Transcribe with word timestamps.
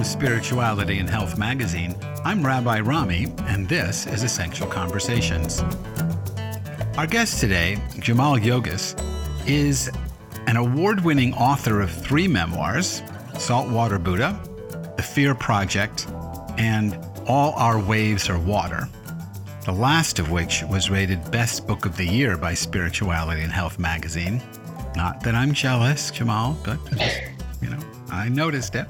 From 0.00 0.06
Spirituality 0.06 0.98
and 0.98 1.10
Health 1.10 1.36
magazine, 1.36 1.94
I'm 2.24 2.42
Rabbi 2.42 2.80
Rami, 2.80 3.34
and 3.40 3.68
this 3.68 4.06
is 4.06 4.22
Essential 4.22 4.66
Conversations. 4.66 5.60
Our 6.96 7.06
guest 7.06 7.38
today, 7.38 7.76
Jaimal 7.96 8.42
Yogis, 8.42 8.96
is 9.46 9.90
an 10.46 10.56
award 10.56 11.04
winning 11.04 11.34
author 11.34 11.82
of 11.82 11.90
three 11.90 12.26
memoirs 12.26 13.02
Saltwater 13.38 13.98
Buddha, 13.98 14.40
The 14.96 15.02
Fear 15.02 15.34
Project, 15.34 16.06
and 16.56 16.98
All 17.26 17.52
Our 17.52 17.78
Waves 17.78 18.30
Are 18.30 18.38
Water, 18.38 18.88
the 19.66 19.72
last 19.72 20.18
of 20.18 20.30
which 20.30 20.62
was 20.62 20.88
rated 20.88 21.30
Best 21.30 21.66
Book 21.66 21.84
of 21.84 21.98
the 21.98 22.06
Year 22.06 22.38
by 22.38 22.54
Spirituality 22.54 23.42
and 23.42 23.52
Health 23.52 23.78
magazine. 23.78 24.40
Not 24.96 25.22
that 25.24 25.34
I'm 25.34 25.52
jealous, 25.52 26.10
Jaimal, 26.10 26.56
but 26.64 26.78
you 27.60 27.68
know, 27.68 27.84
I 28.10 28.30
noticed 28.30 28.74
it. 28.76 28.86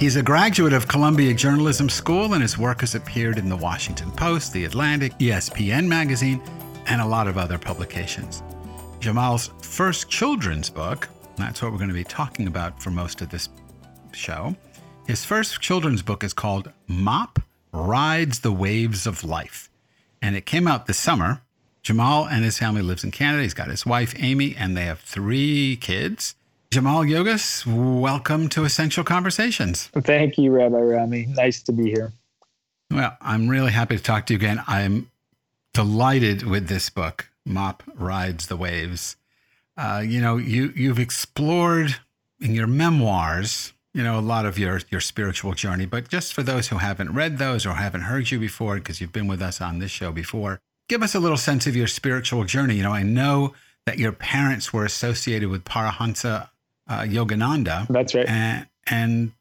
He's 0.00 0.16
a 0.16 0.22
graduate 0.22 0.72
of 0.72 0.88
Columbia 0.88 1.32
Journalism 1.32 1.88
School, 1.88 2.34
and 2.34 2.42
his 2.42 2.58
work 2.58 2.80
has 2.80 2.96
appeared 2.96 3.38
in 3.38 3.48
the 3.48 3.56
Washington 3.56 4.10
Post, 4.10 4.52
The 4.52 4.64
Atlantic, 4.64 5.12
ESPN 5.18 5.86
magazine, 5.86 6.42
and 6.86 7.00
a 7.00 7.06
lot 7.06 7.28
of 7.28 7.38
other 7.38 7.58
publications. 7.58 8.42
Jaimal's 9.00 9.50
first 9.62 10.10
children's 10.10 10.68
book, 10.68 11.08
that's 11.36 11.62
what 11.62 11.70
we're 11.70 11.78
going 11.78 11.88
to 11.88 11.94
be 11.94 12.04
talking 12.04 12.48
about 12.48 12.82
for 12.82 12.90
most 12.90 13.22
of 13.22 13.30
this 13.30 13.48
show. 14.12 14.56
His 15.06 15.24
first 15.24 15.60
children's 15.60 16.02
book 16.02 16.24
is 16.24 16.32
called 16.34 16.72
Mop 16.88 17.38
Rides 17.72 18.40
the 18.40 18.52
Waves 18.52 19.06
of 19.06 19.22
Life, 19.22 19.70
and 20.20 20.34
it 20.34 20.44
came 20.44 20.66
out 20.66 20.86
this 20.86 20.98
summer. 20.98 21.40
Jamal 21.82 22.26
and 22.26 22.44
his 22.44 22.58
family 22.58 22.82
lives 22.82 23.04
in 23.04 23.12
Canada. 23.12 23.44
He's 23.44 23.54
got 23.54 23.68
his 23.68 23.86
wife 23.86 24.12
Amy, 24.18 24.56
and 24.56 24.76
they 24.76 24.86
have 24.86 25.00
three 25.00 25.76
kids. 25.76 26.34
Jaimal 26.74 27.08
Yogis, 27.08 27.64
welcome 27.64 28.48
to 28.48 28.64
Essential 28.64 29.04
Conversations. 29.04 29.90
Thank 29.94 30.36
you, 30.36 30.50
Rabbi 30.50 30.76
Rami. 30.76 31.26
Nice 31.26 31.62
to 31.62 31.72
be 31.72 31.84
here. 31.84 32.12
Well, 32.90 33.16
I'm 33.20 33.46
really 33.46 33.70
happy 33.70 33.96
to 33.96 34.02
talk 34.02 34.26
to 34.26 34.32
you 34.32 34.38
again. 34.38 34.60
I'm 34.66 35.08
delighted 35.72 36.42
with 36.42 36.66
this 36.66 36.90
book, 36.90 37.30
Mop 37.46 37.84
Rides 37.94 38.48
the 38.48 38.56
Waves. 38.56 39.14
Uh, 39.76 40.02
you 40.04 40.20
know, 40.20 40.36
you 40.36 40.72
you've 40.74 40.98
explored 40.98 41.94
in 42.40 42.56
your 42.56 42.66
memoirs, 42.66 43.72
you 43.92 44.02
know, 44.02 44.18
a 44.18 44.20
lot 44.20 44.44
of 44.44 44.58
your 44.58 44.80
your 44.90 45.00
spiritual 45.00 45.52
journey. 45.52 45.86
But 45.86 46.08
just 46.08 46.34
for 46.34 46.42
those 46.42 46.66
who 46.66 46.78
haven't 46.78 47.14
read 47.14 47.38
those 47.38 47.64
or 47.64 47.74
haven't 47.74 48.02
heard 48.02 48.32
you 48.32 48.40
before, 48.40 48.74
because 48.78 49.00
you've 49.00 49.12
been 49.12 49.28
with 49.28 49.42
us 49.42 49.60
on 49.60 49.78
this 49.78 49.92
show 49.92 50.10
before, 50.10 50.58
give 50.88 51.04
us 51.04 51.14
a 51.14 51.20
little 51.20 51.36
sense 51.36 51.68
of 51.68 51.76
your 51.76 51.86
spiritual 51.86 52.42
journey. 52.42 52.74
You 52.74 52.82
know, 52.82 52.92
I 52.92 53.04
know 53.04 53.54
that 53.86 53.98
your 54.00 54.10
parents 54.10 54.72
were 54.72 54.84
associated 54.84 55.50
with 55.50 55.64
Paramahansa 55.64 56.48
uh, 56.88 57.00
Yogananda. 57.02 57.86
That's 57.88 58.14
right. 58.14 58.28
And, 58.28 58.66
and 58.86 59.32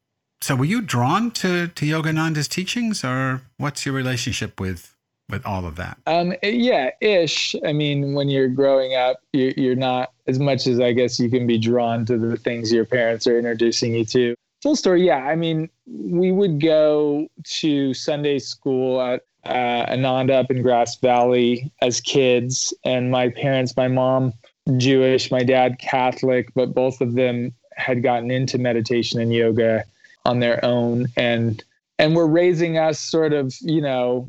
so, 0.42 0.56
were 0.56 0.66
you 0.66 0.82
drawn 0.82 1.32
to 1.32 1.68
to 1.68 1.86
Yogananda's 1.86 2.48
teachings, 2.48 3.04
or 3.04 3.44
what's 3.58 3.86
your 3.86 3.96
relationship 3.96 4.60
with 4.60 4.94
with 5.30 5.46
all 5.46 5.66
of 5.66 5.76
that? 5.78 5.98
Um, 6.06 6.34
yeah, 6.44 6.90
ish. 7.02 7.56
I 7.66 7.74
mean, 7.74 8.14
when 8.14 8.30
you're 8.30 8.50
growing 8.50 8.94
up, 8.94 9.22
you, 9.32 9.54
you're 9.56 9.76
not 9.76 10.12
as 10.28 10.40
much 10.40 10.68
as 10.68 10.80
I 10.80 10.92
guess 10.92 11.20
you 11.20 11.30
can 11.30 11.48
be 11.48 11.58
drawn 11.58 12.06
to 12.08 12.18
the 12.18 12.38
things 12.38 12.72
your 12.72 12.86
parents 12.86 13.26
are 13.26 13.38
introducing 13.38 13.96
you 13.96 14.06
to. 14.06 14.36
Full 14.62 14.76
story, 14.76 15.06
yeah. 15.06 15.26
I 15.26 15.36
mean, 15.36 15.70
we 15.86 16.32
would 16.32 16.62
go 16.62 17.28
to 17.60 17.94
Sunday 17.94 18.40
school 18.40 19.02
at 19.02 19.24
uh, 19.46 19.86
Ananda 19.90 20.36
up 20.36 20.52
in 20.52 20.62
Grass 20.62 20.98
Valley 20.98 21.72
as 21.82 22.00
kids, 22.00 22.74
and 22.86 23.12
my 23.12 23.30
parents, 23.30 23.76
my 23.76 23.88
mom 23.88 24.34
Jewish, 24.78 25.32
my 25.32 25.44
dad 25.44 25.80
Catholic, 25.80 26.54
but 26.54 26.74
both 26.74 27.02
of 27.02 27.14
them 27.14 27.54
had 27.76 28.04
gotten 28.04 28.32
into 28.32 28.58
meditation 28.58 29.20
and 29.20 29.34
yoga 29.34 29.84
on 30.26 30.40
their 30.40 30.64
own 30.64 31.08
and 31.18 31.64
and 32.00 32.16
were 32.16 32.28
raising 32.28 32.78
us 32.78 33.00
sort 33.00 33.34
of, 33.34 33.54
you 33.62 33.82
know, 33.82 34.28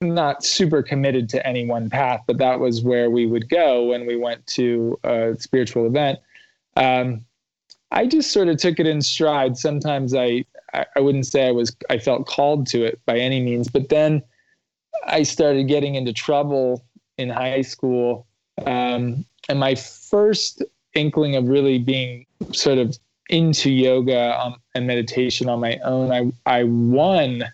not 0.00 0.44
super 0.44 0.82
committed 0.82 1.28
to 1.30 1.46
any 1.46 1.66
one 1.66 1.90
path, 1.90 2.22
but 2.26 2.38
that 2.38 2.60
was 2.60 2.82
where 2.82 3.10
we 3.10 3.26
would 3.26 3.48
go 3.48 3.84
when 3.84 4.06
we 4.06 4.16
went 4.16 4.46
to 4.46 4.98
a 5.04 5.34
spiritual 5.38 5.86
event. 5.86 6.18
Um, 6.76 7.24
I 7.90 8.06
just 8.06 8.30
sort 8.30 8.48
of 8.48 8.58
took 8.58 8.78
it 8.78 8.86
in 8.86 9.00
stride. 9.00 9.56
Sometimes 9.56 10.14
I, 10.14 10.44
I 10.74 11.00
wouldn't 11.00 11.26
say 11.26 11.48
I 11.48 11.52
was, 11.52 11.74
I 11.88 11.98
felt 11.98 12.26
called 12.26 12.66
to 12.68 12.84
it 12.84 13.00
by 13.06 13.18
any 13.18 13.40
means, 13.40 13.68
but 13.68 13.88
then 13.88 14.22
I 15.06 15.22
started 15.22 15.64
getting 15.64 15.94
into 15.94 16.12
trouble 16.12 16.84
in 17.16 17.30
high 17.30 17.62
school 17.62 18.26
um, 18.64 19.24
and 19.48 19.60
my 19.60 19.74
first 19.74 20.62
inkling 20.94 21.36
of 21.36 21.48
really 21.48 21.78
being 21.78 22.26
sort 22.52 22.78
of 22.78 22.98
into 23.28 23.70
yoga 23.70 24.38
um, 24.40 24.56
and 24.74 24.86
meditation 24.86 25.48
on 25.48 25.60
my 25.60 25.78
own, 25.84 26.12
I, 26.12 26.32
I 26.50 26.64
won 26.64 27.44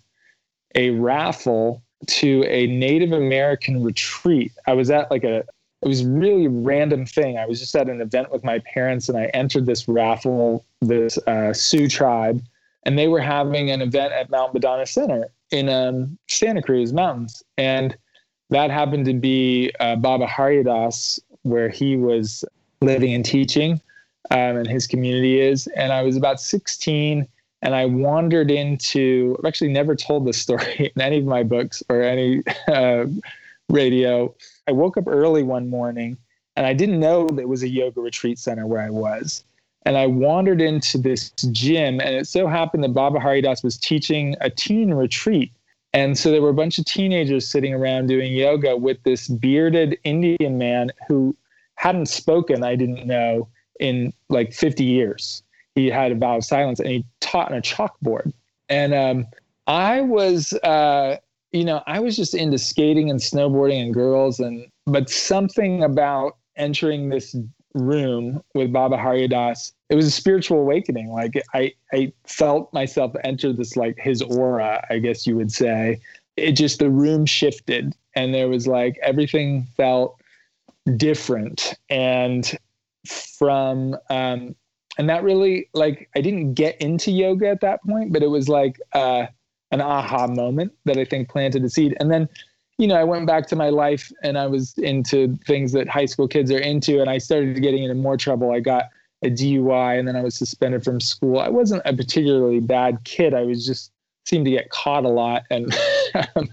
a 0.74 0.90
raffle 0.90 1.82
to 2.06 2.44
a 2.44 2.66
Native 2.66 3.12
American 3.12 3.82
retreat. 3.82 4.52
I 4.66 4.74
was 4.74 4.90
at 4.90 5.10
like 5.10 5.24
a 5.24 5.44
it 5.82 5.88
was 5.88 6.04
really 6.04 6.46
random 6.46 7.04
thing. 7.04 7.38
I 7.38 7.46
was 7.46 7.58
just 7.58 7.74
at 7.74 7.88
an 7.88 8.00
event 8.00 8.30
with 8.30 8.44
my 8.44 8.60
parents 8.60 9.08
and 9.08 9.18
I 9.18 9.24
entered 9.34 9.66
this 9.66 9.88
raffle, 9.88 10.64
this 10.80 11.18
uh, 11.26 11.52
Sioux 11.52 11.88
tribe, 11.88 12.40
and 12.84 12.96
they 12.96 13.08
were 13.08 13.20
having 13.20 13.70
an 13.72 13.82
event 13.82 14.12
at 14.12 14.30
Mount 14.30 14.54
Madonna 14.54 14.86
Center 14.86 15.26
in 15.50 15.68
um, 15.68 16.16
Santa 16.28 16.62
Cruz 16.62 16.92
Mountains. 16.92 17.42
And 17.58 17.96
that 18.52 18.70
happened 18.70 19.06
to 19.06 19.14
be 19.14 19.72
uh, 19.80 19.96
Baba 19.96 20.26
Hari 20.26 20.62
Dass 20.62 21.18
where 21.42 21.68
he 21.68 21.96
was 21.96 22.44
living 22.80 23.14
and 23.14 23.24
teaching, 23.24 23.80
um, 24.30 24.56
and 24.56 24.68
his 24.68 24.86
community 24.86 25.40
is. 25.40 25.66
And 25.68 25.92
I 25.92 26.02
was 26.02 26.16
about 26.16 26.40
16, 26.40 27.26
and 27.62 27.74
I 27.74 27.86
wandered 27.86 28.50
into. 28.50 29.36
I've 29.38 29.46
actually 29.46 29.72
never 29.72 29.96
told 29.96 30.26
this 30.26 30.38
story 30.38 30.92
in 30.94 31.02
any 31.02 31.18
of 31.18 31.24
my 31.24 31.42
books 31.42 31.82
or 31.88 32.02
any 32.02 32.42
uh, 32.68 33.06
radio. 33.68 34.34
I 34.68 34.72
woke 34.72 34.96
up 34.96 35.06
early 35.06 35.42
one 35.42 35.68
morning, 35.68 36.16
and 36.56 36.66
I 36.66 36.74
didn't 36.74 37.00
know 37.00 37.26
there 37.28 37.48
was 37.48 37.62
a 37.62 37.68
yoga 37.68 38.00
retreat 38.00 38.38
center 38.38 38.66
where 38.66 38.82
I 38.82 38.90
was. 38.90 39.44
And 39.84 39.96
I 39.96 40.06
wandered 40.06 40.60
into 40.60 40.96
this 40.96 41.30
gym, 41.50 42.00
and 42.00 42.14
it 42.14 42.28
so 42.28 42.46
happened 42.46 42.84
that 42.84 42.90
Baba 42.90 43.18
Hari 43.18 43.40
Dass 43.40 43.64
was 43.64 43.76
teaching 43.76 44.36
a 44.40 44.48
teen 44.48 44.94
retreat. 44.94 45.50
And 45.94 46.16
so 46.16 46.30
there 46.30 46.40
were 46.40 46.48
a 46.48 46.54
bunch 46.54 46.78
of 46.78 46.86
teenagers 46.86 47.46
sitting 47.46 47.74
around 47.74 48.06
doing 48.06 48.32
yoga 48.32 48.76
with 48.76 49.02
this 49.02 49.28
bearded 49.28 49.98
Indian 50.04 50.56
man 50.56 50.90
who 51.06 51.36
hadn't 51.74 52.06
spoken, 52.06 52.64
I 52.64 52.76
didn't 52.76 53.06
know, 53.06 53.48
in 53.78 54.12
like 54.28 54.52
50 54.52 54.84
years. 54.84 55.42
He 55.74 55.88
had 55.88 56.12
a 56.12 56.14
vow 56.14 56.38
of 56.38 56.44
silence 56.44 56.80
and 56.80 56.88
he 56.88 57.04
taught 57.20 57.50
on 57.50 57.58
a 57.58 57.62
chalkboard. 57.62 58.32
And 58.68 58.94
um, 58.94 59.26
I 59.66 60.00
was, 60.00 60.52
uh, 60.62 61.16
you 61.52 61.64
know, 61.64 61.82
I 61.86 62.00
was 62.00 62.16
just 62.16 62.34
into 62.34 62.58
skating 62.58 63.10
and 63.10 63.20
snowboarding 63.20 63.82
and 63.82 63.92
girls. 63.92 64.40
And, 64.40 64.66
but 64.86 65.10
something 65.10 65.82
about 65.82 66.36
entering 66.56 67.10
this 67.10 67.36
room 67.74 68.42
with 68.54 68.72
Baba 68.72 68.96
Hari 68.96 69.28
Dass, 69.28 69.72
it 69.92 69.94
was 69.94 70.06
a 70.06 70.10
spiritual 70.10 70.58
awakening. 70.58 71.12
Like 71.12 71.34
I, 71.52 71.74
I 71.92 72.14
felt 72.24 72.72
myself 72.72 73.12
enter 73.24 73.52
this, 73.52 73.76
like 73.76 73.98
his 73.98 74.22
aura, 74.22 74.82
I 74.88 74.98
guess 74.98 75.26
you 75.26 75.36
would 75.36 75.52
say. 75.52 76.00
It 76.38 76.52
just, 76.52 76.78
the 76.78 76.88
room 76.88 77.26
shifted 77.26 77.94
and 78.16 78.32
there 78.32 78.48
was 78.48 78.66
like 78.66 78.98
everything 79.02 79.66
felt 79.76 80.18
different. 80.96 81.74
And 81.90 82.56
from, 83.06 83.98
um, 84.08 84.54
and 84.96 85.10
that 85.10 85.24
really, 85.24 85.68
like, 85.74 86.08
I 86.16 86.22
didn't 86.22 86.54
get 86.54 86.80
into 86.80 87.10
yoga 87.10 87.50
at 87.50 87.60
that 87.60 87.82
point, 87.82 88.14
but 88.14 88.22
it 88.22 88.28
was 88.28 88.48
like 88.48 88.80
uh, 88.94 89.26
an 89.72 89.82
aha 89.82 90.26
moment 90.26 90.72
that 90.86 90.96
I 90.96 91.04
think 91.04 91.28
planted 91.28 91.64
a 91.64 91.68
seed. 91.68 91.94
And 92.00 92.10
then, 92.10 92.30
you 92.78 92.86
know, 92.86 92.96
I 92.96 93.04
went 93.04 93.26
back 93.26 93.46
to 93.48 93.56
my 93.56 93.68
life 93.68 94.10
and 94.22 94.38
I 94.38 94.46
was 94.46 94.72
into 94.78 95.36
things 95.46 95.72
that 95.72 95.86
high 95.86 96.06
school 96.06 96.28
kids 96.28 96.50
are 96.50 96.58
into, 96.58 97.02
and 97.02 97.10
I 97.10 97.18
started 97.18 97.60
getting 97.60 97.82
into 97.82 97.94
more 97.94 98.16
trouble. 98.16 98.52
I 98.52 98.60
got 98.60 98.84
a 99.22 99.30
DUI, 99.30 99.98
and 99.98 100.06
then 100.06 100.16
I 100.16 100.22
was 100.22 100.34
suspended 100.34 100.84
from 100.84 101.00
school. 101.00 101.38
I 101.38 101.48
wasn't 101.48 101.82
a 101.84 101.94
particularly 101.94 102.60
bad 102.60 103.04
kid. 103.04 103.34
I 103.34 103.42
was 103.42 103.66
just 103.66 103.92
seemed 104.24 104.44
to 104.44 104.50
get 104.50 104.70
caught 104.70 105.04
a 105.04 105.08
lot. 105.08 105.44
And 105.50 105.74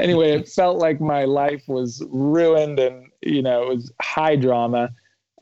anyway, 0.00 0.32
it 0.32 0.48
felt 0.48 0.78
like 0.78 1.00
my 1.00 1.24
life 1.24 1.62
was 1.68 2.02
ruined 2.10 2.78
and, 2.78 3.10
you 3.22 3.42
know, 3.42 3.62
it 3.62 3.76
was 3.76 3.92
high 4.00 4.36
drama. 4.36 4.90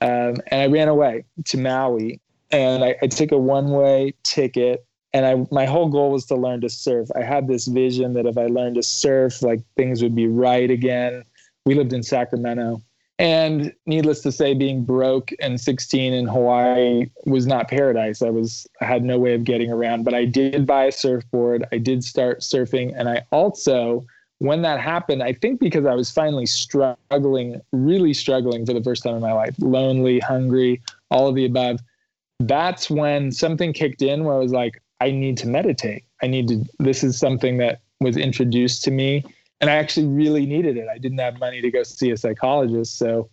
Um, 0.01 0.37
and 0.49 0.63
I 0.63 0.67
ran 0.67 0.89
away 0.89 1.25
to 1.47 1.59
Maui 1.59 2.21
and 2.51 2.85
I, 2.85 2.97
I 3.03 3.07
took 3.07 3.33
a 3.33 3.39
one 3.39 3.71
way 3.71 4.15
ticket. 4.23 4.85
And 5.15 5.27
I, 5.27 5.47
my 5.51 5.67
whole 5.67 5.89
goal 5.89 6.13
was 6.13 6.25
to 6.27 6.37
learn 6.37 6.63
to 6.63 6.71
surf. 6.71 7.09
I 7.15 7.23
had 7.23 7.47
this 7.47 7.67
vision 7.67 8.15
that 8.15 8.25
if 8.25 8.39
I 8.39 8.47
learned 8.47 8.77
to 8.77 8.83
surf, 8.83 9.43
like 9.43 9.61
things 9.77 10.03
would 10.03 10.15
be 10.15 10.27
right 10.27 10.71
again. 10.71 11.25
We 11.67 11.75
lived 11.75 11.93
in 11.93 12.03
Sacramento 12.03 12.83
and 13.19 13.73
needless 13.87 14.21
to 14.23 14.33
say, 14.33 14.55
being 14.55 14.85
broke 14.85 15.33
and 15.41 15.61
16 15.61 16.13
in 16.13 16.27
Hawaii 16.27 17.11
was 17.27 17.47
not 17.47 17.69
paradise. 17.69 18.23
I 18.23 18.31
was 18.31 18.67
I 18.81 18.87
had 18.87 19.05
no 19.05 19.19
way 19.19 19.35
of 19.35 19.45
getting 19.45 19.71
around, 19.71 20.05
but 20.05 20.15
I 20.15 20.25
did 20.25 20.67
buy 20.67 20.85
a 20.87 20.93
surfboard. 20.93 21.65
I 21.73 21.79
did 21.79 22.05
start 22.05 22.41
surfing, 22.41 22.93
and 22.97 23.09
I 23.09 23.23
also 23.31 24.05
when 24.43 24.63
that 24.63 24.81
happened, 24.81 25.23
I 25.23 25.35
think 25.35 25.61
because 25.61 25.87
I 25.87 25.95
was 25.95 26.11
finally 26.11 26.47
struggling, 26.47 27.61
really 27.71 28.13
struggling 28.13 28.67
for 28.67 28.73
the 28.73 28.83
first 28.83 29.05
time 29.05 29.15
in 29.15 29.21
my 29.21 29.33
life, 29.33 29.55
lonely, 29.61 30.19
hungry, 30.19 30.83
all 31.13 31.29
of 31.29 31.37
the 31.37 31.45
above. 31.45 31.79
That's 32.41 32.91
when 32.91 33.31
something 33.31 33.73
kicked 33.73 34.03
in 34.03 34.25
where 34.25 34.35
I 34.35 34.39
was 34.39 34.51
like, 34.51 34.83
I 35.01 35.13
need 35.13 35.37
to 35.39 35.47
meditate. 35.47 36.03
I 36.25 36.27
need 36.27 36.49
to, 36.49 36.65
this 36.81 37.05
is 37.05 37.17
something 37.17 37.59
that 37.59 37.83
was 38.01 38.17
introduced 38.17 38.83
to 38.83 38.91
me 38.91 39.25
and 39.63 39.71
I 39.71 39.77
actually 39.77 40.09
really 40.09 40.45
needed 40.45 40.77
it. 40.77 40.89
I 40.93 40.99
didn't 40.99 41.19
have 41.19 41.39
money 41.39 41.63
to 41.63 41.71
go 41.71 41.85
see 41.85 42.11
a 42.11 42.17
psychologist, 42.17 42.99
so 42.99 43.31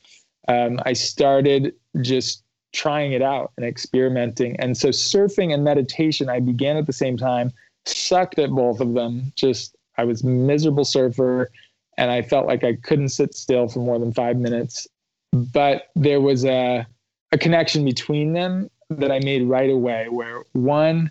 um, 0.47 0.79
I 0.85 0.93
started 0.93 1.73
just 2.01 2.43
trying 2.71 3.13
it 3.13 3.23
out 3.23 3.51
and 3.57 3.65
experimenting. 3.65 4.55
And 4.57 4.77
so 4.77 4.89
surfing 4.89 5.51
and 5.51 5.63
meditation, 5.63 6.29
I 6.29 6.39
began 6.39 6.77
at 6.77 6.85
the 6.85 6.93
same 6.93 7.17
time. 7.17 7.51
Sucked 7.85 8.37
at 8.37 8.51
both 8.51 8.79
of 8.79 8.93
them. 8.93 9.33
Just 9.35 9.75
I 9.97 10.03
was 10.03 10.23
miserable 10.23 10.85
surfer, 10.85 11.49
and 11.97 12.11
I 12.11 12.21
felt 12.21 12.45
like 12.45 12.63
I 12.63 12.75
couldn't 12.75 13.09
sit 13.09 13.33
still 13.33 13.67
for 13.67 13.79
more 13.79 13.97
than 13.97 14.13
five 14.13 14.37
minutes. 14.37 14.87
But 15.31 15.87
there 15.95 16.21
was 16.21 16.45
a 16.45 16.85
a 17.31 17.37
connection 17.39 17.83
between 17.83 18.33
them 18.33 18.69
that 18.91 19.11
I 19.11 19.19
made 19.19 19.47
right 19.47 19.69
away. 19.69 20.07
Where 20.09 20.43
one, 20.53 21.09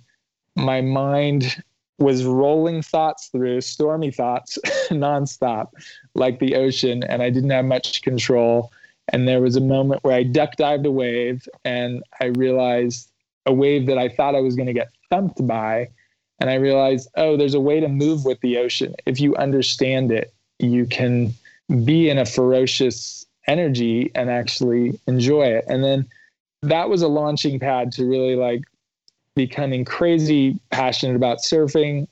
my 0.54 0.80
mind 0.80 1.60
was 1.98 2.24
rolling 2.24 2.82
thoughts 2.82 3.28
through, 3.28 3.60
stormy 3.60 4.10
thoughts, 4.10 4.58
nonstop, 4.90 5.68
like 6.14 6.38
the 6.38 6.54
ocean, 6.54 7.02
and 7.02 7.22
I 7.22 7.30
didn't 7.30 7.50
have 7.50 7.64
much 7.64 8.02
control. 8.02 8.72
And 9.12 9.26
there 9.26 9.40
was 9.40 9.56
a 9.56 9.60
moment 9.60 10.04
where 10.04 10.14
I 10.14 10.22
duck 10.22 10.56
dived 10.56 10.86
a 10.86 10.90
wave, 10.90 11.48
and 11.64 12.02
I 12.20 12.26
realized 12.26 13.10
a 13.46 13.52
wave 13.52 13.86
that 13.86 13.98
I 13.98 14.08
thought 14.08 14.34
I 14.34 14.40
was 14.40 14.54
going 14.54 14.66
to 14.66 14.72
get 14.72 14.90
thumped 15.10 15.44
by. 15.46 15.88
And 16.40 16.50
I 16.50 16.54
realized, 16.54 17.08
oh, 17.16 17.36
there's 17.36 17.54
a 17.54 17.60
way 17.60 17.80
to 17.80 17.88
move 17.88 18.24
with 18.24 18.40
the 18.42 18.58
ocean. 18.58 18.94
If 19.06 19.18
you 19.18 19.34
understand 19.36 20.12
it, 20.12 20.32
you 20.60 20.86
can 20.86 21.34
be 21.84 22.08
in 22.10 22.18
a 22.18 22.26
ferocious 22.26 23.26
energy 23.48 24.12
and 24.14 24.30
actually 24.30 25.00
enjoy 25.08 25.46
it. 25.46 25.64
And 25.66 25.82
then 25.82 26.06
that 26.62 26.88
was 26.88 27.02
a 27.02 27.08
launching 27.08 27.58
pad 27.58 27.90
to 27.92 28.04
really 28.04 28.36
like 28.36 28.62
becoming 29.38 29.86
crazy 29.86 30.58
passionate 30.70 31.16
about 31.16 31.38
surfing. 31.38 32.06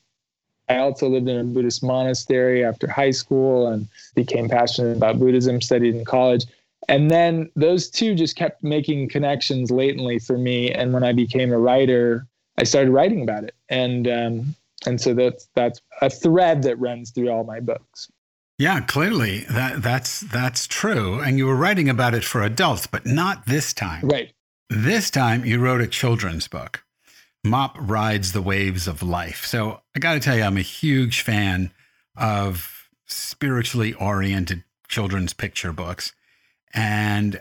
I 0.68 0.78
also 0.78 1.08
lived 1.08 1.28
in 1.28 1.38
a 1.38 1.44
Buddhist 1.44 1.82
monastery 1.82 2.64
after 2.64 2.88
high 2.88 3.10
school 3.10 3.66
and 3.66 3.86
became 4.14 4.48
passionate 4.48 4.96
about 4.96 5.18
Buddhism, 5.18 5.60
studied 5.60 5.94
in 5.94 6.04
college. 6.04 6.46
And 6.88 7.10
then 7.10 7.50
those 7.56 7.90
two 7.90 8.14
just 8.14 8.36
kept 8.36 8.62
making 8.62 9.08
connections 9.08 9.70
latently 9.70 10.18
for 10.18 10.38
me. 10.38 10.72
And 10.72 10.92
when 10.92 11.02
I 11.02 11.12
became 11.12 11.52
a 11.52 11.58
writer, 11.58 12.26
I 12.58 12.64
started 12.64 12.90
writing 12.92 13.22
about 13.22 13.44
it. 13.44 13.54
And 13.68 14.08
um, 14.08 14.54
and 14.86 15.00
so 15.00 15.14
that's 15.14 15.48
that's 15.54 15.80
a 16.00 16.08
thread 16.08 16.62
that 16.62 16.78
runs 16.78 17.10
through 17.10 17.28
all 17.28 17.44
my 17.44 17.60
books. 17.60 18.08
Yeah, 18.58 18.80
clearly 18.80 19.40
that 19.50 19.82
that's 19.82 20.20
that's 20.20 20.66
true. 20.66 21.20
And 21.20 21.38
you 21.38 21.46
were 21.46 21.56
writing 21.56 21.88
about 21.88 22.14
it 22.14 22.24
for 22.24 22.42
adults, 22.42 22.86
but 22.86 23.04
not 23.04 23.46
this 23.46 23.72
time. 23.72 24.06
Right. 24.06 24.32
This 24.70 25.10
time 25.10 25.44
you 25.44 25.60
wrote 25.60 25.80
a 25.80 25.86
children's 25.86 26.48
book. 26.48 26.82
Mop 27.46 27.76
rides 27.78 28.32
the 28.32 28.42
waves 28.42 28.86
of 28.86 29.02
life. 29.02 29.44
So 29.46 29.80
I 29.94 29.98
got 29.98 30.14
to 30.14 30.20
tell 30.20 30.36
you, 30.36 30.42
I'm 30.42 30.56
a 30.56 30.62
huge 30.62 31.20
fan 31.20 31.70
of 32.16 32.88
spiritually 33.06 33.94
oriented 33.94 34.64
children's 34.88 35.32
picture 35.32 35.72
books. 35.72 36.12
And 36.74 37.40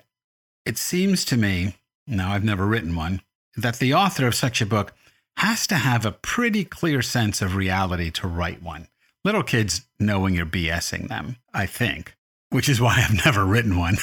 it 0.66 0.78
seems 0.78 1.26
to 1.26 1.38
me, 1.38 1.76
now 2.08 2.32
I've 2.32 2.44
never 2.44 2.66
written 2.66 2.96
one, 2.96 3.22
that 3.58 3.80
the 3.80 3.94
author 3.94 4.28
of 4.28 4.36
such 4.36 4.62
a 4.62 4.66
book 4.66 4.94
has 5.38 5.68
to 5.68 5.76
have 5.76 6.06
a 6.06 6.12
pretty 6.12 6.64
clear 6.64 7.02
sense 7.02 7.42
of 7.42 7.56
reality 7.56 8.10
to 8.12 8.28
write 8.28 8.62
one. 8.64 8.88
Little 9.24 9.44
kids 9.44 9.86
know 10.00 10.20
when 10.20 10.34
you're 10.34 10.46
BSing 10.46 11.08
them, 11.08 11.38
I 11.54 11.66
think, 11.66 12.16
which 12.52 12.70
is 12.70 12.80
why 12.80 13.04
I've 13.04 13.26
never 13.26 13.44
written 13.44 13.78
one 13.78 13.98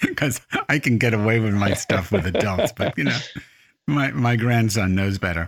because 0.00 0.40
I 0.68 0.78
can 0.78 0.98
get 0.98 1.14
away 1.14 1.38
with 1.38 1.54
my 1.54 1.74
stuff 1.74 2.10
with 2.10 2.26
adults. 2.26 2.72
But, 2.72 2.96
you 2.96 3.04
know, 3.04 3.18
my 3.86 4.10
my 4.12 4.36
grandson 4.36 4.94
knows 4.94 5.18
better. 5.18 5.46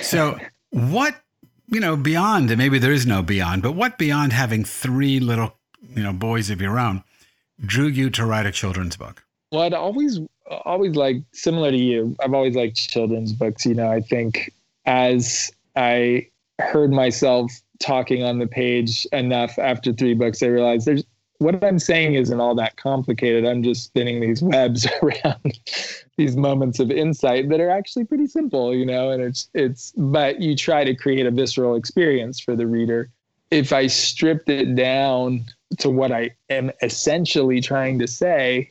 So 0.00 0.38
what 0.70 1.16
you 1.68 1.80
know 1.80 1.96
beyond 1.96 2.50
and 2.50 2.58
maybe 2.58 2.78
there 2.78 2.92
is 2.92 3.06
no 3.06 3.22
beyond, 3.22 3.62
but 3.62 3.72
what 3.72 3.98
beyond 3.98 4.32
having 4.32 4.64
three 4.64 5.20
little 5.20 5.56
you 5.94 6.02
know 6.02 6.12
boys 6.12 6.50
of 6.50 6.60
your 6.60 6.78
own 6.78 7.02
drew 7.64 7.86
you 7.86 8.10
to 8.10 8.26
write 8.26 8.46
a 8.46 8.52
children's 8.52 8.96
book? 8.96 9.24
Well, 9.50 9.62
I'd 9.62 9.74
always 9.74 10.20
always 10.64 10.96
like 10.96 11.16
similar 11.32 11.70
to 11.70 11.76
you. 11.76 12.16
I've 12.22 12.34
always 12.34 12.54
liked 12.54 12.76
children's 12.76 13.32
books. 13.32 13.64
You 13.64 13.74
know, 13.74 13.90
I 13.90 14.00
think 14.00 14.52
as 14.86 15.50
I 15.76 16.28
heard 16.60 16.92
myself 16.92 17.52
talking 17.80 18.22
on 18.22 18.38
the 18.38 18.46
page 18.46 19.06
enough 19.12 19.58
after 19.58 19.92
three 19.92 20.14
books, 20.14 20.42
I 20.42 20.46
realized 20.46 20.86
there's 20.86 21.04
what 21.42 21.62
I'm 21.62 21.78
saying 21.78 22.14
isn't 22.14 22.40
all 22.40 22.54
that 22.54 22.76
complicated. 22.76 23.44
I'm 23.44 23.62
just 23.62 23.84
spinning 23.84 24.20
these 24.20 24.42
webs 24.42 24.86
around 25.02 25.58
these 26.16 26.36
moments 26.36 26.78
of 26.78 26.90
insight 26.90 27.48
that 27.48 27.60
are 27.60 27.70
actually 27.70 28.04
pretty 28.04 28.26
simple, 28.26 28.74
you 28.74 28.86
know, 28.86 29.10
and 29.10 29.22
it's 29.22 29.48
it's 29.54 29.92
but 29.96 30.40
you 30.40 30.56
try 30.56 30.84
to 30.84 30.94
create 30.94 31.26
a 31.26 31.30
visceral 31.30 31.74
experience 31.74 32.40
for 32.40 32.56
the 32.56 32.66
reader. 32.66 33.10
If 33.50 33.72
I 33.72 33.86
stripped 33.86 34.48
it 34.48 34.74
down 34.74 35.44
to 35.78 35.90
what 35.90 36.12
I 36.12 36.30
am 36.48 36.70
essentially 36.82 37.60
trying 37.60 37.98
to 37.98 38.06
say, 38.06 38.70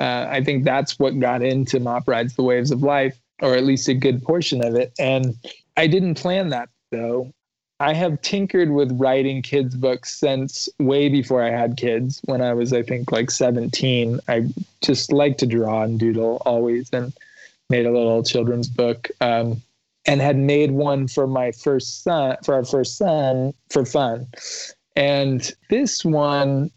uh, 0.00 0.26
I 0.28 0.44
think 0.44 0.64
that's 0.64 0.98
what 0.98 1.18
got 1.18 1.42
into 1.42 1.80
Mop 1.80 2.06
Rides 2.06 2.34
the 2.34 2.42
Waves 2.42 2.70
of 2.70 2.82
Life, 2.82 3.18
or 3.40 3.54
at 3.54 3.64
least 3.64 3.88
a 3.88 3.94
good 3.94 4.22
portion 4.22 4.62
of 4.64 4.74
it. 4.74 4.92
And 4.98 5.34
I 5.76 5.86
didn't 5.86 6.16
plan 6.16 6.50
that 6.50 6.68
though. 6.90 7.32
I 7.80 7.94
have 7.94 8.20
tinkered 8.22 8.70
with 8.70 8.98
writing 8.98 9.40
kids' 9.40 9.76
books 9.76 10.16
since 10.16 10.68
way 10.80 11.08
before 11.08 11.42
I 11.42 11.50
had 11.50 11.76
kids. 11.76 12.20
When 12.24 12.42
I 12.42 12.52
was, 12.52 12.72
I 12.72 12.82
think, 12.82 13.12
like 13.12 13.30
17, 13.30 14.18
I 14.26 14.48
just 14.82 15.12
like 15.12 15.38
to 15.38 15.46
draw 15.46 15.82
and 15.82 15.98
doodle 15.98 16.42
always 16.44 16.90
and 16.92 17.12
made 17.70 17.86
a 17.86 17.92
little 17.92 18.22
children's 18.24 18.68
book 18.68 19.08
um, 19.20 19.62
and 20.06 20.20
had 20.20 20.36
made 20.36 20.72
one 20.72 21.06
for 21.06 21.26
my 21.26 21.52
first 21.52 22.02
son, 22.02 22.36
for 22.42 22.54
our 22.54 22.64
first 22.64 22.96
son, 22.96 23.54
for 23.70 23.84
fun. 23.84 24.26
And 24.96 25.52
this 25.70 26.04
one 26.04 26.72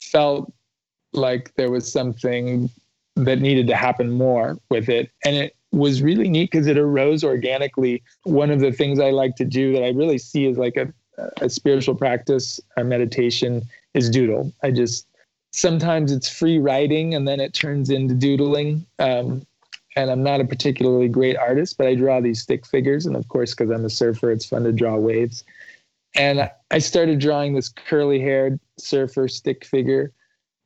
felt 0.00 0.52
like 1.12 1.52
there 1.56 1.70
was 1.70 1.90
something 1.90 2.70
that 3.16 3.40
needed 3.40 3.66
to 3.68 3.76
happen 3.76 4.10
more 4.10 4.58
with 4.70 4.88
it. 4.88 5.10
And 5.24 5.34
it 5.36 5.56
was 5.74 6.02
really 6.02 6.28
neat 6.28 6.50
because 6.50 6.66
it 6.66 6.78
arose 6.78 7.24
organically. 7.24 8.02
One 8.24 8.50
of 8.50 8.60
the 8.60 8.72
things 8.72 8.98
I 8.98 9.10
like 9.10 9.36
to 9.36 9.44
do 9.44 9.72
that 9.72 9.84
I 9.84 9.88
really 9.88 10.18
see 10.18 10.46
as 10.46 10.56
like 10.56 10.76
a, 10.76 10.92
a 11.40 11.48
spiritual 11.48 11.94
practice, 11.94 12.60
a 12.76 12.84
meditation, 12.84 13.62
is 13.94 14.10
doodle. 14.10 14.52
I 14.62 14.70
just 14.70 15.06
sometimes 15.52 16.10
it's 16.10 16.28
free 16.28 16.58
writing 16.58 17.14
and 17.14 17.28
then 17.28 17.40
it 17.40 17.54
turns 17.54 17.90
into 17.90 18.14
doodling. 18.14 18.84
Um, 18.98 19.46
and 19.96 20.10
I'm 20.10 20.24
not 20.24 20.40
a 20.40 20.44
particularly 20.44 21.08
great 21.08 21.36
artist, 21.36 21.78
but 21.78 21.86
I 21.86 21.94
draw 21.94 22.20
these 22.20 22.42
stick 22.42 22.66
figures. 22.66 23.06
And 23.06 23.14
of 23.14 23.28
course, 23.28 23.54
because 23.54 23.70
I'm 23.70 23.84
a 23.84 23.90
surfer, 23.90 24.32
it's 24.32 24.46
fun 24.46 24.64
to 24.64 24.72
draw 24.72 24.96
waves. 24.96 25.44
And 26.16 26.50
I 26.70 26.78
started 26.78 27.20
drawing 27.20 27.54
this 27.54 27.68
curly 27.68 28.20
haired 28.20 28.58
surfer 28.78 29.28
stick 29.28 29.64
figure. 29.64 30.12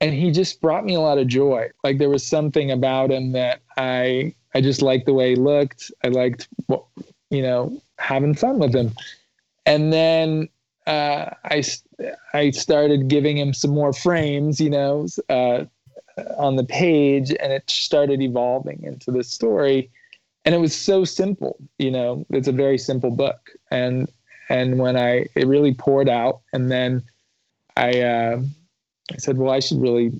And 0.00 0.14
he 0.14 0.30
just 0.30 0.60
brought 0.60 0.84
me 0.84 0.94
a 0.94 1.00
lot 1.00 1.18
of 1.18 1.26
joy. 1.26 1.68
Like 1.84 1.98
there 1.98 2.08
was 2.08 2.24
something 2.24 2.70
about 2.70 3.10
him 3.10 3.32
that 3.32 3.60
I 3.76 4.34
I 4.54 4.60
just 4.60 4.82
liked 4.82 5.06
the 5.06 5.14
way 5.14 5.30
he 5.30 5.36
looked. 5.36 5.90
I 6.04 6.08
liked, 6.08 6.48
you 7.30 7.42
know, 7.42 7.80
having 7.98 8.34
fun 8.34 8.58
with 8.58 8.74
him. 8.74 8.92
And 9.66 9.92
then 9.92 10.48
uh, 10.86 11.30
I 11.44 11.62
I 12.32 12.50
started 12.50 13.08
giving 13.08 13.36
him 13.36 13.52
some 13.52 13.70
more 13.70 13.92
frames, 13.92 14.60
you 14.60 14.70
know, 14.70 15.06
uh, 15.28 15.64
on 16.38 16.56
the 16.56 16.64
page, 16.64 17.30
and 17.40 17.52
it 17.52 17.68
started 17.68 18.22
evolving 18.22 18.82
into 18.82 19.10
this 19.10 19.30
story. 19.30 19.90
And 20.44 20.54
it 20.54 20.58
was 20.58 20.74
so 20.74 21.04
simple, 21.04 21.58
you 21.78 21.90
know. 21.90 22.24
It's 22.30 22.48
a 22.48 22.52
very 22.52 22.78
simple 22.78 23.10
book, 23.10 23.50
and 23.70 24.08
and 24.48 24.78
when 24.78 24.96
I 24.96 25.26
it 25.34 25.46
really 25.46 25.74
poured 25.74 26.08
out, 26.08 26.40
and 26.54 26.70
then 26.70 27.02
I 27.76 28.00
uh, 28.00 28.40
I 29.12 29.16
said, 29.18 29.36
well, 29.36 29.52
I 29.52 29.60
should 29.60 29.80
really, 29.80 30.18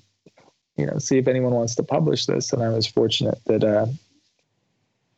you 0.76 0.87
know, 0.87 0.99
see 0.99 1.16
if 1.16 1.28
anyone 1.28 1.52
wants 1.52 1.75
to 1.76 1.82
publish 1.82 2.26
this. 2.26 2.52
And 2.52 2.62
I 2.62 2.68
was 2.68 2.87
fortunate 2.87 3.38
that 3.47 3.64
uh, 3.64 3.87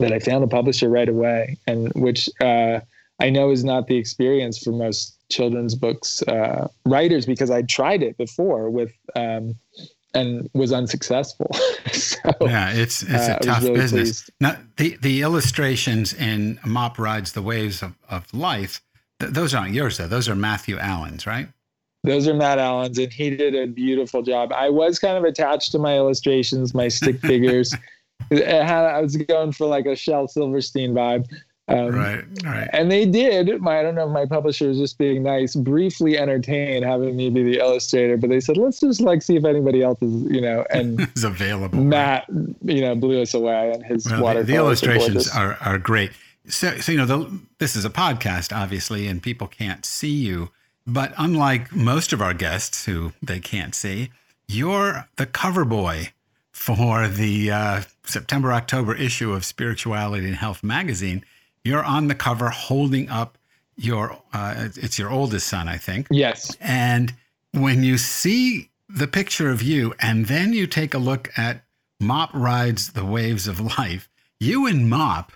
that 0.00 0.12
I 0.12 0.18
found 0.18 0.42
a 0.44 0.48
publisher 0.48 0.88
right 0.88 1.08
away, 1.08 1.56
and 1.66 1.92
which 1.94 2.28
uh, 2.40 2.80
I 3.20 3.30
know 3.30 3.50
is 3.50 3.64
not 3.64 3.86
the 3.86 3.96
experience 3.96 4.58
for 4.58 4.72
most 4.72 5.16
children's 5.30 5.74
books 5.74 6.22
uh, 6.22 6.68
writers 6.84 7.26
because 7.26 7.50
I 7.50 7.62
tried 7.62 8.02
it 8.02 8.16
before 8.16 8.70
with 8.70 8.92
um, 9.14 9.54
and 10.14 10.50
was 10.54 10.72
unsuccessful. 10.72 11.54
so, 11.92 12.18
yeah, 12.40 12.72
it's 12.72 13.02
it's 13.02 13.28
a 13.28 13.36
uh, 13.36 13.38
tough 13.38 13.62
really 13.62 13.74
business. 13.74 14.08
Pleased. 14.08 14.30
Now 14.40 14.56
the 14.76 14.96
the 15.00 15.22
illustrations 15.22 16.12
in 16.12 16.58
Mop 16.64 16.98
rides 16.98 17.32
the 17.32 17.42
waves 17.42 17.82
of, 17.82 17.94
of 18.08 18.32
life. 18.34 18.82
Th- 19.20 19.32
those 19.32 19.54
aren't 19.54 19.74
yours 19.74 19.98
though. 19.98 20.08
Those 20.08 20.28
are 20.28 20.34
Matthew 20.34 20.78
Allen's, 20.78 21.26
right? 21.26 21.48
Those 22.02 22.26
are 22.26 22.34
Matt 22.34 22.58
Allen's, 22.58 22.98
and 22.98 23.12
he 23.12 23.36
did 23.36 23.54
a 23.54 23.66
beautiful 23.66 24.22
job. 24.22 24.52
I 24.54 24.70
was 24.70 24.98
kind 24.98 25.18
of 25.18 25.24
attached 25.24 25.70
to 25.72 25.78
my 25.78 25.96
illustrations, 25.96 26.74
my 26.74 26.88
stick 26.88 27.20
figures. 27.20 27.74
I 28.32 29.00
was 29.00 29.16
going 29.16 29.52
for 29.52 29.66
like 29.66 29.86
a 29.86 29.96
Shel 29.96 30.28
Silverstein 30.28 30.92
vibe. 30.92 31.28
Um, 31.70 31.90
right, 31.90 32.24
right. 32.44 32.68
And 32.72 32.90
they 32.90 33.06
did. 33.06 33.60
My, 33.60 33.78
I 33.78 33.82
don't 33.84 33.94
know 33.94 34.06
if 34.06 34.10
my 34.10 34.26
publisher 34.26 34.66
was 34.66 34.78
just 34.78 34.98
being 34.98 35.22
nice, 35.22 35.54
briefly 35.54 36.18
entertained 36.18 36.84
having 36.84 37.16
me 37.16 37.30
be 37.30 37.44
the 37.44 37.58
illustrator, 37.58 38.16
but 38.16 38.28
they 38.28 38.40
said, 38.40 38.56
let's 38.56 38.80
just 38.80 39.00
like 39.00 39.22
see 39.22 39.36
if 39.36 39.44
anybody 39.44 39.80
else 39.80 40.02
is, 40.02 40.22
you 40.24 40.40
know, 40.40 40.64
and 40.70 41.00
is 41.16 41.22
available. 41.22 41.78
Matt, 41.78 42.26
you 42.64 42.80
know, 42.80 42.96
blew 42.96 43.22
us 43.22 43.34
away 43.34 43.70
and 43.72 43.84
his 43.84 44.10
well, 44.10 44.22
water. 44.22 44.42
The, 44.42 44.52
the 44.52 44.58
illustrations 44.58 45.28
are, 45.28 45.56
are 45.60 45.78
great. 45.78 46.10
So, 46.48 46.76
so 46.78 46.90
you 46.90 46.98
know, 46.98 47.06
the, 47.06 47.40
this 47.58 47.76
is 47.76 47.84
a 47.84 47.90
podcast, 47.90 48.56
obviously, 48.56 49.06
and 49.06 49.22
people 49.22 49.46
can't 49.46 49.86
see 49.86 50.10
you. 50.10 50.50
But 50.88 51.12
unlike 51.18 51.72
most 51.72 52.12
of 52.12 52.20
our 52.20 52.34
guests 52.34 52.86
who 52.86 53.12
they 53.22 53.38
can't 53.38 53.76
see, 53.76 54.10
you're 54.48 55.06
the 55.16 55.26
cover 55.26 55.64
boy 55.64 56.12
for 56.60 57.08
the 57.08 57.50
uh, 57.50 57.82
September 58.04 58.52
October 58.52 58.94
issue 58.94 59.32
of 59.32 59.44
Spirituality 59.44 60.26
and 60.26 60.36
Health 60.36 60.62
magazine 60.62 61.24
you're 61.64 61.84
on 61.84 62.08
the 62.08 62.14
cover 62.14 62.50
holding 62.50 63.08
up 63.08 63.36
your 63.76 64.18
uh, 64.32 64.68
it's 64.76 64.98
your 64.98 65.10
oldest 65.10 65.48
son, 65.48 65.68
I 65.68 65.76
think. 65.76 66.06
Yes. 66.10 66.56
And 66.60 67.14
when 67.52 67.82
you 67.82 67.98
see 67.98 68.70
the 68.88 69.06
picture 69.06 69.50
of 69.50 69.62
you, 69.62 69.94
and 70.00 70.26
then 70.26 70.52
you 70.52 70.66
take 70.66 70.94
a 70.94 70.98
look 70.98 71.30
at 71.36 71.62
Mop 72.00 72.30
rides 72.34 72.92
the 72.92 73.04
waves 73.04 73.46
of 73.46 73.60
life, 73.78 74.08
you 74.38 74.66
and 74.66 74.88
Mop 74.88 75.32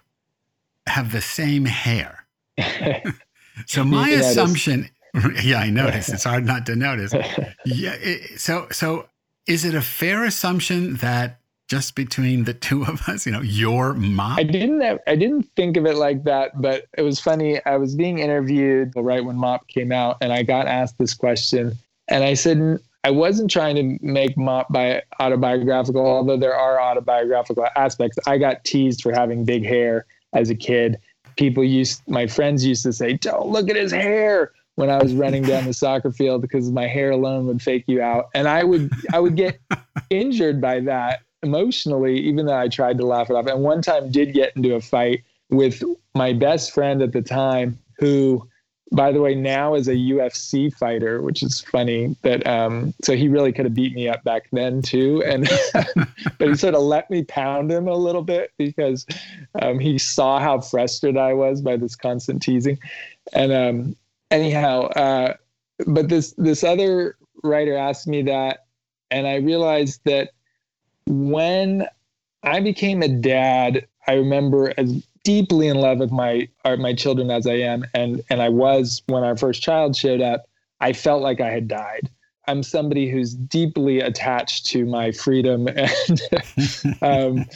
have 0.87 1.12
the 1.12 1.21
same 1.21 1.64
hair. 1.66 2.26
so 3.66 3.85
my 3.85 4.09
assumption, 4.11 4.90
yeah, 5.43 5.61
I 5.61 5.71
noticed. 5.71 6.11
It's 6.11 6.25
hard 6.25 6.45
not 6.45 6.66
to 6.66 6.76
notice. 6.76 7.14
Yeah. 7.66 7.95
It, 7.95 8.40
so 8.40 8.66
so 8.71 9.09
is 9.47 9.65
it 9.65 9.75
a 9.75 9.83
fair 9.83 10.25
assumption 10.25 10.97
that 10.97 11.41
just 11.69 11.95
between 11.95 12.45
the 12.45 12.55
two 12.55 12.85
of 12.85 13.09
us? 13.09 13.27
You 13.27 13.33
know, 13.33 13.41
your 13.41 13.95
mom. 13.95 14.39
I 14.39 14.43
didn't. 14.43 15.01
I 15.07 15.17
didn't 15.17 15.49
think 15.57 15.77
of 15.77 15.87
it 15.87 15.97
like 15.97 16.25
that, 16.25 16.61
but 16.61 16.87
it 16.97 17.03
was 17.03 17.21
funny. 17.21 17.65
I 17.65 17.77
was 17.77 17.95
being 17.95 18.19
interviewed 18.19 18.93
right 18.97 19.25
when 19.25 19.37
Mop 19.37 19.67
came 19.69 19.93
out, 19.93 20.19
and 20.21 20.33
I 20.33 20.43
got 20.43 20.67
asked 20.67 20.99
this 20.99 21.15
question, 21.15 21.77
and 22.09 22.25
I 22.25 22.35
said 22.35 22.79
I 23.05 23.11
wasn't 23.11 23.51
trying 23.51 23.77
to 23.77 24.05
make 24.05 24.37
Mop 24.37 24.73
by 24.73 25.03
autobiographical, 25.21 26.07
although 26.07 26.39
there 26.39 26.55
are 26.55 26.81
autobiographical 26.81 27.67
aspects. 27.77 28.19
I 28.27 28.39
got 28.39 28.65
teased 28.65 29.03
for 29.03 29.13
having 29.13 29.45
big 29.45 29.65
hair 29.65 30.07
as 30.33 30.51
a 30.51 30.55
kid. 30.55 30.99
People 31.37 31.65
used, 31.65 32.01
my 32.09 32.27
friends 32.27 32.65
used 32.65 32.83
to 32.85 32.93
say, 32.93 33.15
"Don't 33.15 33.49
look 33.49 33.69
at 33.69 33.77
his 33.77 33.93
hair." 33.93 34.53
When 34.76 34.90
I 34.90 35.02
was 35.02 35.14
running 35.14 35.43
down 35.43 35.64
the 35.64 35.73
soccer 35.73 36.11
field 36.11 36.43
because 36.43 36.71
my 36.71 36.87
hair 36.87 37.11
alone 37.11 37.47
would 37.47 37.62
fake 37.62 37.85
you 37.87 38.02
out. 38.02 38.28
And 38.35 38.49
I 38.49 38.64
would 38.64 38.90
I 39.12 39.21
would 39.21 39.37
get 39.37 39.61
injured 40.11 40.61
by 40.61 40.81
that 40.81 41.21
emotionally, 41.43 42.19
even 42.21 42.47
though 42.47 42.57
I 42.57 42.69
tried 42.69 42.99
to 42.99 43.07
laugh 43.07 43.31
it 43.31 43.37
off. 43.37 43.47
And 43.47 43.62
one 43.62 43.83
time 43.83 44.11
did 44.11 44.33
get 44.33 44.57
into 44.57 44.75
a 44.75 44.81
fight 44.81 45.23
with 45.50 45.83
my 46.14 46.33
best 46.33 46.73
friend 46.73 47.02
at 47.02 47.12
the 47.12 47.23
time, 47.23 47.78
who, 47.99 48.49
by 48.90 49.12
the 49.12 49.21
way, 49.21 49.35
now 49.35 49.75
is 49.75 49.87
a 49.87 49.95
UFC 49.95 50.75
fighter, 50.75 51.23
which 51.23 51.43
is 51.43 51.61
funny. 51.61 52.16
That 52.23 52.45
um, 52.47 52.95
so 53.02 53.14
he 53.14 53.28
really 53.28 53.52
could 53.52 53.66
have 53.66 53.75
beat 53.75 53.95
me 53.95 54.09
up 54.09 54.25
back 54.25 54.49
then 54.50 54.83
too, 54.83 55.23
and 55.25 55.49
but 56.38 56.49
he 56.49 56.54
sort 56.57 56.75
of 56.75 56.83
let 56.83 57.11
me 57.11 57.23
pound 57.23 57.71
him 57.71 57.87
a 57.87 57.95
little 57.95 58.23
bit 58.23 58.52
because 58.59 59.07
um, 59.61 59.78
he 59.78 59.99
saw 59.99 60.40
how 60.40 60.61
frustrated 60.61 61.16
I 61.16 61.35
was 61.35 61.61
by 61.61 61.76
this 61.76 61.95
constant 61.95 62.43
teasing. 62.43 62.78
And 63.33 63.52
um, 63.52 63.97
anyhow, 64.35 64.83
uh, 64.88 65.35
but 65.87 66.09
this 66.09 66.35
this 66.37 66.64
other 66.64 67.17
writer 67.43 67.76
asked 67.76 68.07
me 68.07 68.23
that, 68.23 68.67
and 69.11 69.26
I 69.26 69.37
realized 69.37 70.00
that 70.05 70.31
when 71.07 71.87
I 72.43 72.61
became 72.61 73.03
a 73.03 73.09
dad, 73.09 73.87
I 74.07 74.14
remember 74.14 74.73
as 74.76 75.07
deeply 75.25 75.69
in 75.69 75.79
love 75.79 75.99
with 75.99 76.12
my 76.12 76.49
my 76.64 76.95
children 76.95 77.31
as 77.31 77.47
I 77.47 77.55
am, 77.55 77.85
and 77.95 78.23
and 78.31 78.43
I 78.43 78.49
was 78.49 79.03
when 79.07 79.25
our 79.25 79.37
first 79.37 79.62
child 79.62 79.97
showed 79.97 80.21
up. 80.21 80.45
I 80.81 80.93
felt 80.93 81.23
like 81.23 81.41
I 81.41 81.50
had 81.50 81.69
died. 81.69 82.11
I'm 82.47 82.62
somebody 82.62 83.11
who's 83.11 83.35
deeply 83.35 84.00
attached 84.00 84.67
to 84.67 84.85
my 84.85 85.12
freedom 85.12 85.67
and 85.69 86.21
um, 87.00 87.47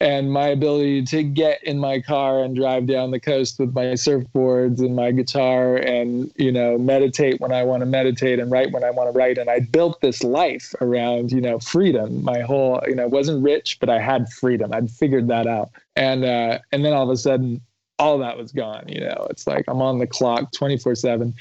and 0.00 0.30
my 0.30 0.48
ability 0.48 1.02
to 1.02 1.22
get 1.22 1.62
in 1.64 1.78
my 1.78 2.00
car 2.00 2.42
and 2.42 2.54
drive 2.54 2.86
down 2.86 3.10
the 3.10 3.20
coast 3.20 3.58
with 3.58 3.74
my 3.74 3.84
surfboards 3.84 4.78
and 4.80 4.94
my 4.94 5.10
guitar 5.10 5.76
and 5.76 6.30
you 6.36 6.52
know 6.52 6.76
meditate 6.76 7.40
when 7.40 7.52
i 7.52 7.62
want 7.62 7.80
to 7.80 7.86
meditate 7.86 8.38
and 8.38 8.50
write 8.50 8.72
when 8.72 8.84
i 8.84 8.90
want 8.90 9.10
to 9.10 9.18
write. 9.18 9.38
And 9.38 9.48
i 9.48 9.60
built 9.60 10.00
this 10.00 10.22
life 10.22 10.74
around 10.80 11.32
you 11.32 11.40
know 11.40 11.58
freedom. 11.58 12.22
My 12.22 12.40
whole 12.40 12.80
you 12.86 12.94
know 12.94 13.08
wasn't 13.08 13.42
rich 13.42 13.78
but 13.80 13.88
i 13.88 13.98
had 13.98 14.30
freedom. 14.32 14.72
I'd 14.72 14.90
figured 14.90 15.28
that 15.28 15.46
out. 15.46 15.70
And 15.94 16.24
uh 16.24 16.58
and 16.72 16.84
then 16.84 16.92
all 16.92 17.04
of 17.04 17.10
a 17.10 17.16
sudden 17.16 17.60
all 17.98 18.18
that 18.18 18.36
was 18.36 18.52
gone 18.52 18.84
you 18.88 19.00
know. 19.00 19.26
It's 19.30 19.46
like 19.46 19.64
i'm 19.68 19.80
on 19.80 19.98
the 19.98 20.06
clock 20.06 20.52
24 20.52 20.94
7 20.94 21.34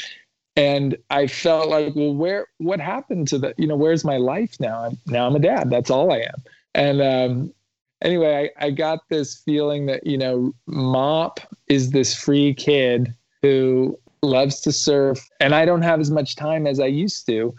and 0.56 0.98
i 1.10 1.28
felt 1.28 1.68
like 1.68 1.94
well 1.96 2.16
where 2.16 2.48
what 2.60 2.80
happened 2.80 3.28
to 3.28 3.38
the 3.38 3.54
you 3.58 3.68
know 3.68 3.76
where's 3.76 4.06
my 4.06 4.16
life 4.16 4.56
now? 4.62 4.86
I'm 4.86 4.98
now 5.08 5.28
i'm 5.28 5.36
a 5.36 5.40
dad. 5.40 5.70
That's 5.70 5.90
all 5.90 6.14
i 6.14 6.20
am. 6.20 6.44
And 6.74 7.02
um 7.02 7.54
anyway, 8.02 8.52
I, 8.60 8.68
I 8.68 8.72
got 8.72 9.00
this 9.10 9.36
feeling 9.36 9.86
that, 9.88 10.06
you 10.06 10.18
know, 10.18 10.54
Mop 10.68 11.40
is 11.68 11.92
this 11.92 12.16
free 12.16 12.54
kid 12.54 13.14
who 13.42 13.98
loves 14.22 14.60
to 14.62 14.72
surf, 14.72 15.28
and 15.40 15.54
I 15.56 15.66
don't 15.66 15.82
have 15.82 16.00
as 16.00 16.12
much 16.12 16.36
time 16.36 16.68
as 16.68 16.80
I 16.80 16.88
used 16.88 17.26
to 17.28 17.54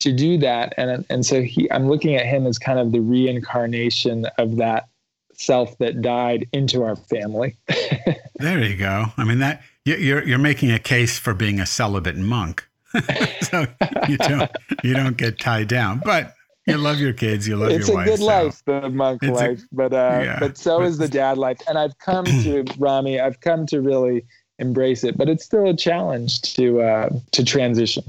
to 0.00 0.12
do 0.12 0.38
that. 0.38 0.74
And 0.76 1.04
and 1.10 1.24
so 1.26 1.42
he 1.42 1.70
I'm 1.70 1.88
looking 1.88 2.14
at 2.16 2.26
him 2.26 2.46
as 2.46 2.58
kind 2.58 2.78
of 2.78 2.92
the 2.92 3.00
reincarnation 3.00 4.26
of 4.38 4.56
that 4.56 4.88
self 5.34 5.76
that 5.78 6.02
died 6.02 6.46
into 6.52 6.82
our 6.84 6.96
family. 6.96 7.56
there 8.36 8.62
you 8.62 8.76
go. 8.76 9.06
I 9.16 9.24
mean 9.24 9.38
that 9.38 9.62
you're 9.84 10.22
you're 10.24 10.38
making 10.38 10.70
a 10.70 10.78
case 10.78 11.18
for 11.18 11.34
being 11.34 11.60
a 11.60 11.66
celibate 11.66 12.16
monk. 12.16 12.66
so 13.42 13.66
you 14.08 14.18
don't 14.18 14.50
you 14.82 14.94
don't 14.94 15.16
get 15.16 15.38
tied 15.38 15.68
down. 15.68 16.00
But 16.04 16.34
you 16.66 16.78
love 16.78 17.00
your 17.00 17.12
kids. 17.12 17.46
You 17.46 17.56
love 17.56 17.70
it's 17.70 17.88
your 17.88 17.96
wife. 17.96 18.08
It's 18.08 18.14
a 18.14 18.18
good 18.18 18.24
so. 18.24 18.44
life, 18.44 18.62
the 18.64 18.90
monk 18.90 19.22
it's 19.22 19.38
life, 19.38 19.62
a, 19.62 19.66
but 19.72 19.92
uh, 19.92 20.20
yeah, 20.24 20.38
but 20.38 20.56
so 20.56 20.78
but, 20.78 20.86
is 20.86 20.98
the 20.98 21.08
dad 21.08 21.38
life. 21.38 21.58
And 21.68 21.78
I've 21.78 21.98
come 21.98 22.24
to 22.44 22.64
Rami. 22.78 23.20
I've 23.20 23.40
come 23.40 23.66
to 23.66 23.80
really 23.80 24.24
embrace 24.58 25.04
it, 25.04 25.16
but 25.16 25.28
it's 25.28 25.44
still 25.44 25.66
a 25.66 25.76
challenge 25.76 26.42
to 26.54 26.80
uh, 26.80 27.08
to 27.32 27.44
transition. 27.44 28.04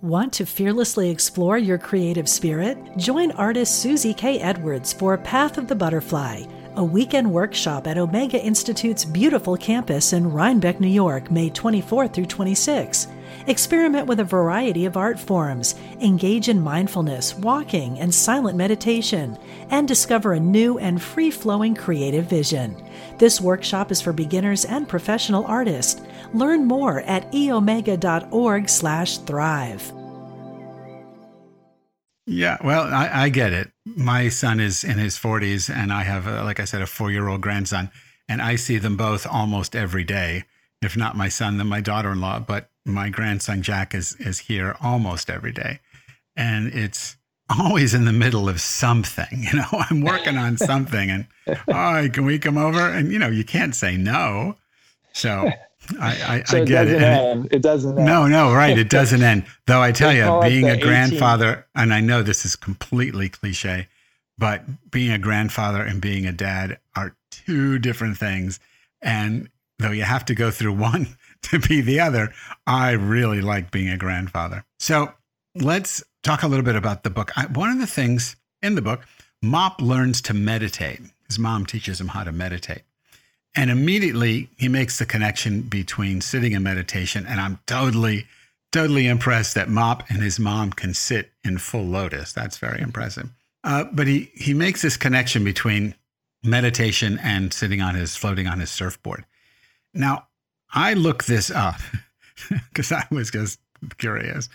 Want 0.00 0.32
to 0.34 0.46
fearlessly 0.46 1.10
explore 1.10 1.58
your 1.58 1.76
creative 1.76 2.28
spirit? 2.28 2.78
Join 2.96 3.32
artist 3.32 3.82
Susie 3.82 4.14
K. 4.14 4.38
Edwards 4.38 4.92
for 4.92 5.18
Path 5.18 5.58
of 5.58 5.66
the 5.66 5.74
Butterfly, 5.74 6.44
a 6.76 6.84
weekend 6.84 7.32
workshop 7.32 7.88
at 7.88 7.98
Omega 7.98 8.40
Institute's 8.40 9.04
beautiful 9.04 9.56
campus 9.56 10.12
in 10.12 10.30
Rhinebeck, 10.30 10.78
New 10.78 10.86
York, 10.86 11.32
May 11.32 11.50
24 11.50 12.06
through 12.06 12.26
26. 12.26 13.08
Experiment 13.46 14.06
with 14.06 14.20
a 14.20 14.24
variety 14.24 14.84
of 14.84 14.96
art 14.96 15.18
forms, 15.18 15.74
engage 16.00 16.48
in 16.48 16.60
mindfulness, 16.60 17.34
walking, 17.34 17.98
and 17.98 18.14
silent 18.14 18.56
meditation, 18.56 19.38
and 19.70 19.88
discover 19.88 20.32
a 20.32 20.40
new 20.40 20.78
and 20.78 21.02
free 21.02 21.30
flowing 21.30 21.74
creative 21.74 22.26
vision. 22.26 22.76
This 23.18 23.40
workshop 23.40 23.90
is 23.90 24.00
for 24.00 24.12
beginners 24.12 24.64
and 24.64 24.88
professional 24.88 25.44
artists. 25.46 26.00
Learn 26.34 26.64
more 26.64 27.00
at 27.02 27.30
eomega.org/slash 27.32 29.18
thrive. 29.18 29.92
Yeah, 32.30 32.58
well, 32.62 32.92
I, 32.92 33.24
I, 33.24 33.28
get 33.30 33.54
it. 33.54 33.72
My 33.86 34.28
son 34.28 34.60
is 34.60 34.84
in 34.84 34.98
his 34.98 35.18
40s, 35.18 35.74
and 35.74 35.90
I 35.90 36.02
have, 36.02 36.26
a, 36.26 36.44
like 36.44 36.60
I 36.60 36.66
said, 36.66 36.82
a 36.82 36.86
four 36.86 37.10
year 37.10 37.26
old 37.26 37.40
grandson, 37.40 37.90
and 38.28 38.42
I 38.42 38.56
see 38.56 38.76
them 38.76 38.98
both 38.98 39.26
almost 39.26 39.74
every 39.74 40.04
day. 40.04 40.44
If 40.82 40.96
not 40.96 41.16
my 41.16 41.28
son, 41.28 41.58
then 41.58 41.66
my 41.66 41.80
daughter 41.80 42.12
in 42.12 42.20
law. 42.20 42.38
But 42.38 42.70
my 42.84 43.08
grandson 43.08 43.62
Jack 43.62 43.94
is 43.94 44.14
is 44.16 44.38
here 44.40 44.76
almost 44.80 45.30
every 45.30 45.52
day, 45.52 45.80
and 46.36 46.72
it's 46.72 47.16
always 47.58 47.94
in 47.94 48.04
the 48.04 48.12
middle 48.12 48.48
of 48.48 48.60
something. 48.60 49.26
You 49.52 49.58
know, 49.58 49.66
I'm 49.72 50.02
working 50.02 50.36
on 50.36 50.56
something, 50.58 51.10
and 51.10 51.26
oh, 51.68 52.08
can 52.12 52.24
we 52.24 52.38
come 52.38 52.58
over? 52.58 52.80
And 52.80 53.12
you 53.12 53.18
know, 53.18 53.28
you 53.28 53.44
can't 53.44 53.74
say 53.74 53.96
no. 53.96 54.56
So 55.12 55.50
I, 56.00 56.34
I, 56.36 56.42
so 56.44 56.62
I 56.62 56.64
get 56.64 56.88
it. 56.88 57.02
It. 57.02 57.52
it. 57.52 57.62
doesn't 57.62 57.96
end. 57.96 58.06
No, 58.06 58.26
no, 58.26 58.52
right. 58.52 58.76
It 58.76 58.90
doesn't 58.90 59.22
end. 59.22 59.46
Though 59.66 59.80
I 59.80 59.92
tell 59.92 60.12
you, 60.12 60.40
being 60.48 60.68
a 60.68 60.76
grandfather, 60.76 61.66
and 61.74 61.94
I 61.94 62.00
know 62.00 62.22
this 62.22 62.44
is 62.44 62.56
completely 62.56 63.28
cliche, 63.28 63.88
but 64.36 64.90
being 64.90 65.12
a 65.12 65.18
grandfather 65.18 65.82
and 65.82 66.00
being 66.00 66.26
a 66.26 66.32
dad 66.32 66.78
are 66.94 67.16
two 67.30 67.78
different 67.78 68.18
things. 68.18 68.60
And 69.00 69.48
though 69.78 69.90
you 69.90 70.02
have 70.02 70.24
to 70.26 70.34
go 70.34 70.50
through 70.50 70.72
one 70.74 71.16
to 71.42 71.58
be 71.58 71.80
the 71.80 72.00
other, 72.00 72.32
I 72.66 72.92
really 72.92 73.40
like 73.40 73.70
being 73.70 73.88
a 73.88 73.96
grandfather. 73.96 74.64
So 74.78 75.12
let's 75.54 76.02
talk 76.22 76.42
a 76.42 76.48
little 76.48 76.64
bit 76.64 76.76
about 76.76 77.02
the 77.02 77.10
book. 77.10 77.30
I, 77.36 77.46
one 77.46 77.70
of 77.70 77.78
the 77.78 77.86
things 77.86 78.36
in 78.62 78.74
the 78.74 78.82
book, 78.82 79.06
Mop 79.42 79.80
learns 79.80 80.20
to 80.22 80.34
meditate. 80.34 81.00
His 81.28 81.38
mom 81.38 81.66
teaches 81.66 82.00
him 82.00 82.08
how 82.08 82.24
to 82.24 82.32
meditate. 82.32 82.82
And 83.54 83.70
immediately 83.70 84.48
he 84.56 84.68
makes 84.68 84.98
the 84.98 85.06
connection 85.06 85.62
between 85.62 86.20
sitting 86.20 86.54
and 86.54 86.64
meditation. 86.64 87.24
And 87.26 87.40
I'm 87.40 87.58
totally, 87.66 88.26
totally 88.72 89.06
impressed 89.06 89.54
that 89.54 89.68
Mop 89.68 90.08
and 90.10 90.22
his 90.22 90.38
mom 90.38 90.72
can 90.72 90.94
sit 90.94 91.30
in 91.44 91.58
full 91.58 91.84
lotus. 91.84 92.32
That's 92.32 92.58
very 92.58 92.80
impressive. 92.80 93.30
Uh, 93.64 93.84
but 93.92 94.06
he, 94.06 94.30
he 94.34 94.54
makes 94.54 94.82
this 94.82 94.96
connection 94.96 95.44
between 95.44 95.94
meditation 96.44 97.18
and 97.22 97.52
sitting 97.52 97.80
on 97.80 97.94
his, 97.94 98.16
floating 98.16 98.46
on 98.46 98.60
his 98.60 98.70
surfboard. 98.70 99.24
Now, 99.94 100.28
I 100.72 100.94
looked 100.94 101.26
this 101.26 101.50
up 101.50 101.80
because 102.48 102.92
I 102.92 103.04
was 103.10 103.30
just 103.30 103.58
curious. 103.98 104.48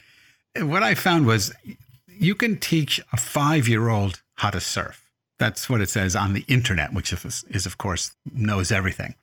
What 0.55 0.83
I 0.83 0.93
found 0.93 1.25
was 1.25 1.53
you 2.07 2.35
can 2.35 2.57
teach 2.57 3.01
a 3.11 3.17
five 3.17 3.67
year 3.67 3.89
old 3.89 4.21
how 4.35 4.49
to 4.51 4.59
surf. 4.59 5.09
That's 5.39 5.69
what 5.69 5.81
it 5.81 5.89
says 5.89 6.15
on 6.15 6.33
the 6.33 6.45
internet, 6.47 6.93
which 6.93 7.11
is, 7.11 7.43
is 7.49 7.65
of 7.65 7.77
course, 7.77 8.15
knows 8.31 8.71
everything. 8.71 9.15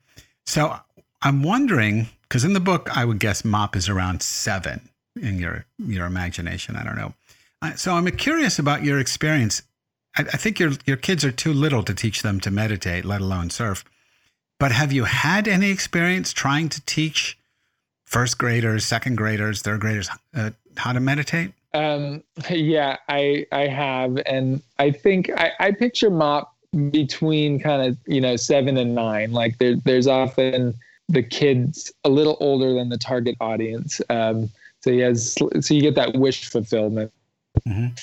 So 0.44 0.76
I'm 1.22 1.42
wondering, 1.42 2.08
because 2.22 2.44
in 2.44 2.52
the 2.52 2.60
book, 2.60 2.94
I 2.96 3.04
would 3.04 3.20
guess 3.20 3.44
Mop 3.44 3.76
is 3.76 3.88
around 3.88 4.22
seven 4.22 4.88
in 5.20 5.38
your, 5.38 5.66
your 5.78 6.06
imagination. 6.06 6.76
I 6.76 6.84
don't 6.84 6.96
know. 6.96 7.14
Uh, 7.62 7.74
so 7.74 7.94
I'm 7.94 8.06
curious 8.10 8.58
about 8.58 8.82
your 8.82 8.98
experience. 8.98 9.62
I, 10.16 10.22
I 10.22 10.36
think 10.36 10.58
your, 10.58 10.72
your 10.86 10.96
kids 10.96 11.24
are 11.24 11.32
too 11.32 11.52
little 11.52 11.82
to 11.84 11.94
teach 11.94 12.22
them 12.22 12.40
to 12.40 12.50
meditate, 12.50 13.04
let 13.04 13.20
alone 13.20 13.50
surf. 13.50 13.84
But 14.60 14.72
have 14.72 14.92
you 14.92 15.04
had 15.04 15.48
any 15.48 15.70
experience 15.70 16.34
trying 16.34 16.68
to 16.68 16.84
teach 16.84 17.38
first 18.04 18.36
graders, 18.36 18.84
second 18.84 19.16
graders, 19.16 19.62
third 19.62 19.80
graders 19.80 20.10
uh, 20.36 20.50
how 20.76 20.92
to 20.92 21.00
meditate? 21.00 21.52
Um, 21.72 22.22
yeah, 22.50 22.98
I 23.08 23.46
I 23.52 23.66
have, 23.68 24.18
and 24.26 24.62
I 24.78 24.90
think 24.90 25.30
I, 25.36 25.52
I 25.58 25.72
picture 25.72 26.10
Mop 26.10 26.54
between 26.90 27.58
kind 27.58 27.82
of 27.82 27.96
you 28.06 28.20
know 28.20 28.36
seven 28.36 28.76
and 28.76 28.94
nine. 28.94 29.32
Like 29.32 29.56
there, 29.58 29.76
there's 29.76 30.06
often 30.06 30.74
the 31.08 31.22
kids 31.22 31.90
a 32.04 32.10
little 32.10 32.36
older 32.38 32.74
than 32.74 32.90
the 32.90 32.98
target 32.98 33.36
audience. 33.40 34.02
Um, 34.10 34.50
so 34.80 34.92
he 34.92 34.98
has, 34.98 35.34
so 35.60 35.74
you 35.74 35.80
get 35.80 35.94
that 35.94 36.14
wish 36.14 36.48
fulfillment. 36.48 37.12
Mm-hmm. 37.66 37.94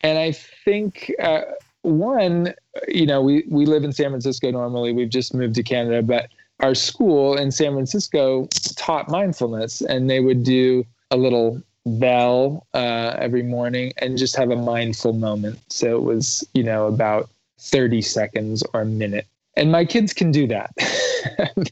And 0.00 0.18
I 0.18 0.32
think 0.32 1.12
uh, 1.22 1.42
one, 1.86 2.54
you 2.88 3.06
know, 3.06 3.22
we 3.22 3.44
we 3.48 3.66
live 3.66 3.84
in 3.84 3.92
San 3.92 4.10
Francisco 4.10 4.50
normally. 4.50 4.92
We've 4.92 5.10
just 5.10 5.34
moved 5.34 5.54
to 5.56 5.62
Canada, 5.62 6.02
but 6.02 6.28
our 6.60 6.74
school 6.74 7.36
in 7.36 7.50
San 7.50 7.72
Francisco 7.72 8.48
taught 8.76 9.08
mindfulness, 9.08 9.82
and 9.82 10.08
they 10.08 10.20
would 10.20 10.42
do 10.42 10.84
a 11.10 11.16
little 11.16 11.62
bell 11.86 12.66
uh, 12.74 13.14
every 13.18 13.42
morning 13.42 13.92
and 13.98 14.18
just 14.18 14.36
have 14.36 14.50
a 14.50 14.56
mindful 14.56 15.12
moment. 15.12 15.60
So 15.70 15.96
it 15.96 16.02
was, 16.02 16.44
you 16.54 16.64
know, 16.64 16.86
about 16.86 17.30
30 17.60 18.02
seconds 18.02 18.62
or 18.74 18.82
a 18.82 18.86
minute. 18.86 19.26
And 19.56 19.72
my 19.72 19.84
kids 19.84 20.12
can 20.12 20.30
do 20.30 20.46
that. 20.48 20.72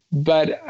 but 0.12 0.62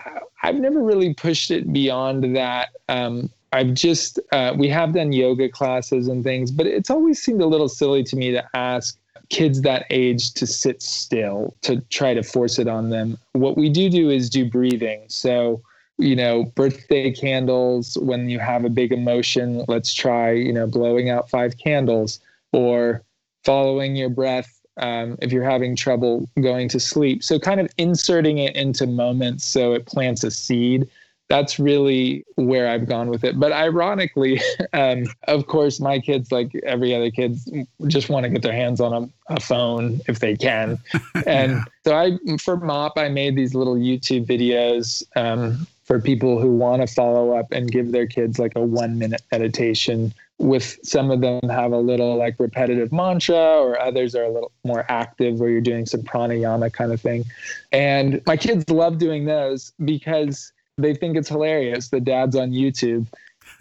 I've 0.42 0.56
never 0.56 0.82
really 0.82 1.14
pushed 1.14 1.50
it 1.50 1.72
beyond 1.72 2.36
that. 2.36 2.70
Um, 2.88 3.30
I've 3.52 3.74
just, 3.74 4.18
uh, 4.32 4.54
we 4.56 4.68
have 4.68 4.94
done 4.94 5.12
yoga 5.12 5.48
classes 5.48 6.08
and 6.08 6.24
things, 6.24 6.50
but 6.50 6.66
it's 6.66 6.90
always 6.90 7.22
seemed 7.22 7.40
a 7.40 7.46
little 7.46 7.68
silly 7.68 8.02
to 8.04 8.16
me 8.16 8.32
to 8.32 8.44
ask 8.54 8.98
kids 9.31 9.62
that 9.62 9.87
age 9.90 10.33
to 10.35 10.47
sit 10.47 10.83
still, 10.83 11.54
to 11.62 11.81
try 11.90 12.14
to 12.14 12.23
force 12.23 12.59
it 12.59 12.69
on 12.69 12.90
them. 12.90 13.19
What 13.33 13.57
we 13.57 13.69
do 13.69 13.88
do 13.88 14.11
is 14.11 14.31
do 14.31 14.49
breathing. 14.49 15.04
So, 15.09 15.62
you 15.99 16.16
know, 16.16 16.45
birthday 16.57 17.12
candles, 17.12 17.97
when 18.00 18.28
you 18.28 18.39
have 18.39 18.65
a 18.65 18.71
big 18.71 18.93
emotion, 18.93 19.65
let's 19.69 19.95
try, 19.95 20.32
you 20.32 20.52
know, 20.52 20.67
blowing 20.67 21.10
out 21.10 21.30
five 21.30 21.56
candles 21.58 22.21
or 22.52 23.02
following 23.45 23.97
your 23.97 24.10
breath 24.10 24.60
um, 24.78 25.17
if 25.23 25.30
you're 25.30 25.49
having 25.49 25.76
trouble 25.76 26.28
going 26.41 26.69
to 26.71 26.80
sleep. 26.80 27.23
So, 27.23 27.39
kind 27.39 27.60
of 27.60 27.73
inserting 27.78 28.39
it 28.39 28.56
into 28.56 28.87
moments 28.87 29.45
so 29.45 29.73
it 29.73 29.87
plants 29.87 30.25
a 30.25 30.30
seed 30.30 30.89
that's 31.28 31.58
really 31.58 32.25
where 32.37 32.69
I've 32.69 32.87
gone 32.87 33.08
with 33.08 33.25
it. 33.25 33.39
But 33.41 33.52
ironically, 33.52 34.41
um, 34.73 35.04
of 35.25 35.47
course, 35.47 35.80
my 35.80 35.99
kids, 35.99 36.30
like 36.30 36.54
every 36.65 36.95
other 36.95 37.10
kids, 37.10 37.50
just 37.87 38.08
want 38.08 38.25
to 38.25 38.30
get 38.30 38.43
their 38.43 38.52
hands 38.52 38.80
on 38.80 38.93
a, 38.93 39.34
a 39.34 39.41
phone 39.41 40.00
if 40.06 40.19
they 40.21 40.37
can. 40.37 40.78
And 41.26 41.52
yeah. 41.52 41.65
so 41.84 41.97
I, 41.97 42.37
for 42.37 42.56
MOP, 42.56 42.99
I 42.99 43.08
made 43.08 43.34
these 43.34 43.54
little 43.54 43.76
YouTube 43.76 44.26
videos 44.26 45.02
um, 45.17 45.67
for 45.84 45.99
people 46.00 46.39
who 46.39 46.54
want 46.54 46.87
to 46.87 46.93
follow 46.93 47.32
up 47.32 47.50
and 47.50 47.71
give 47.71 47.93
their 47.93 48.06
kids 48.06 48.39
like 48.39 48.52
a 48.56 48.60
one 48.60 48.99
minute 48.99 49.23
meditation. 49.32 50.13
With 50.39 50.78
some 50.82 51.10
of 51.10 51.21
them 51.21 51.49
have 51.49 51.73
a 51.73 51.78
little 51.78 52.17
like 52.17 52.34
repetitive 52.39 52.93
mantra, 52.93 53.37
or 53.37 53.80
others 53.80 54.15
are 54.15 54.25
a 54.25 54.30
little 54.30 54.52
more 54.65 54.84
active 54.91 55.39
where 55.39 55.49
you're 55.49 55.60
doing 55.60 55.87
some 55.87 56.02
pranayama 56.02 56.73
kind 56.73 56.93
of 56.93 57.00
thing. 57.00 57.25
And 57.73 58.21
my 58.26 58.37
kids 58.37 58.69
love 58.69 58.99
doing 58.99 59.25
those 59.25 59.73
because 59.84 60.52
they 60.76 60.95
think 60.95 61.17
it's 61.17 61.28
hilarious. 61.28 61.89
The 61.89 62.00
dad's 62.00 62.37
on 62.37 62.50
YouTube, 62.50 63.06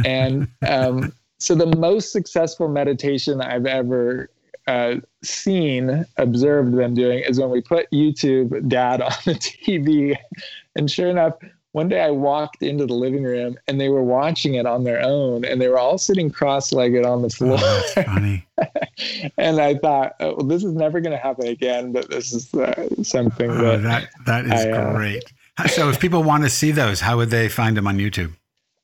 and 0.06 0.48
um, 0.68 1.14
so 1.40 1.56
the 1.56 1.76
most 1.78 2.12
successful 2.12 2.68
meditation 2.68 3.42
I've 3.42 3.66
ever 3.66 4.30
uh, 4.68 4.96
seen, 5.24 6.06
observed 6.18 6.74
them 6.76 6.94
doing 6.94 7.20
is 7.20 7.40
when 7.40 7.50
we 7.50 7.62
put 7.62 7.90
YouTube 7.92 8.68
dad 8.68 9.02
on 9.02 9.12
the 9.26 9.34
TV, 9.34 10.16
and 10.76 10.90
sure 10.90 11.10
enough. 11.10 11.34
One 11.74 11.90
day 11.90 12.02
I 12.02 12.12
walked 12.12 12.62
into 12.62 12.86
the 12.86 12.94
living 12.94 13.24
room 13.24 13.58
and 13.68 13.82
they 13.82 13.90
were 13.90 14.04
watching 14.04 14.54
it 14.54 14.68
on 14.68 14.84
their 14.84 15.02
own 15.02 15.44
and 15.44 15.60
they 15.60 15.68
were 15.68 15.80
all 15.80 15.98
sitting 15.98 16.30
cross-legged 16.30 17.04
on 17.04 17.24
the 17.24 17.32
floor. 17.32 17.58
Oh, 17.60 17.92
that's 17.96 18.08
funny. 18.08 18.46
and 19.40 19.60
I 19.60 19.74
thought, 19.74 20.14
oh, 20.20 20.36
well, 20.36 20.46
this 20.46 20.64
is 20.64 20.76
never 20.76 21.02
going 21.02 21.14
to 21.14 21.18
happen 21.18 21.48
again, 21.48 21.92
but 21.92 22.12
this 22.12 22.32
is 22.32 22.54
uh, 22.54 22.88
something 23.02 23.50
oh, 23.50 23.78
that, 23.78 23.82
that 23.82 24.10
that 24.28 24.46
is 24.46 24.66
I, 24.68 24.70
uh, 24.70 24.94
great. 24.94 25.34
So, 25.68 25.90
if 25.90 26.00
people 26.00 26.24
want 26.24 26.44
to 26.44 26.50
see 26.50 26.72
those, 26.72 27.00
how 27.00 27.18
would 27.18 27.30
they 27.30 27.48
find 27.48 27.78
them 27.78 27.88
on 27.88 27.98
YouTube? 27.98 28.34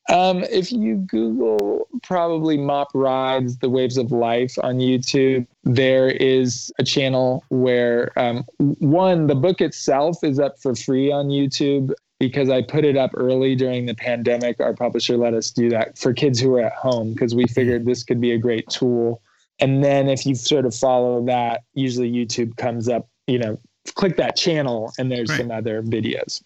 Um, 0.09 0.43
if 0.49 0.71
you 0.71 0.95
Google 0.95 1.87
probably 2.01 2.57
Mop 2.57 2.89
Rides 2.95 3.59
the 3.59 3.69
Waves 3.69 3.97
of 3.97 4.11
Life 4.11 4.55
on 4.63 4.79
YouTube, 4.79 5.45
there 5.63 6.09
is 6.09 6.71
a 6.79 6.83
channel 6.83 7.43
where 7.49 8.17
um, 8.17 8.43
one, 8.57 9.27
the 9.27 9.35
book 9.35 9.61
itself 9.61 10.23
is 10.23 10.39
up 10.39 10.59
for 10.59 10.73
free 10.73 11.11
on 11.11 11.27
YouTube 11.27 11.93
because 12.19 12.49
I 12.49 12.63
put 12.63 12.85
it 12.85 12.97
up 12.97 13.11
early 13.13 13.55
during 13.55 13.85
the 13.85 13.93
pandemic. 13.93 14.59
Our 14.59 14.73
publisher 14.73 15.15
let 15.15 15.35
us 15.35 15.51
do 15.51 15.69
that 15.69 15.97
for 15.97 16.11
kids 16.11 16.39
who 16.39 16.55
are 16.55 16.65
at 16.65 16.73
home 16.73 17.13
because 17.13 17.35
we 17.35 17.45
figured 17.45 17.85
this 17.85 18.03
could 18.03 18.19
be 18.19 18.31
a 18.31 18.37
great 18.37 18.67
tool. 18.67 19.21
And 19.59 19.83
then 19.83 20.09
if 20.09 20.25
you 20.25 20.33
sort 20.33 20.65
of 20.65 20.73
follow 20.73 21.23
that, 21.25 21.61
usually 21.73 22.11
YouTube 22.11 22.57
comes 22.57 22.89
up, 22.89 23.07
you 23.27 23.37
know, 23.37 23.59
click 23.93 24.17
that 24.17 24.35
channel 24.35 24.91
and 24.97 25.11
there's 25.11 25.29
right. 25.29 25.39
some 25.39 25.51
other 25.51 25.83
videos. 25.83 26.41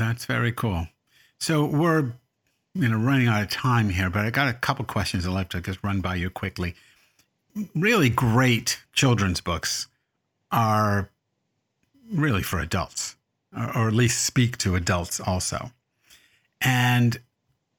That's 0.00 0.24
very 0.24 0.50
cool. 0.50 0.88
So 1.38 1.66
we're 1.66 2.12
you 2.74 2.88
know 2.88 2.96
running 2.96 3.28
out 3.28 3.42
of 3.42 3.50
time 3.50 3.90
here, 3.90 4.08
but 4.08 4.24
I 4.24 4.30
got 4.30 4.48
a 4.48 4.54
couple 4.54 4.84
questions 4.86 5.26
I'd 5.26 5.32
like 5.32 5.50
to 5.50 5.60
just 5.60 5.84
run 5.84 6.00
by 6.00 6.14
you 6.14 6.30
quickly. 6.30 6.74
Really 7.74 8.08
great 8.08 8.80
children's 8.94 9.42
books 9.42 9.88
are 10.50 11.10
really 12.10 12.42
for 12.42 12.60
adults, 12.60 13.16
or, 13.54 13.76
or 13.76 13.88
at 13.88 13.94
least 13.94 14.24
speak 14.24 14.56
to 14.58 14.74
adults 14.74 15.20
also. 15.20 15.70
And 16.62 17.20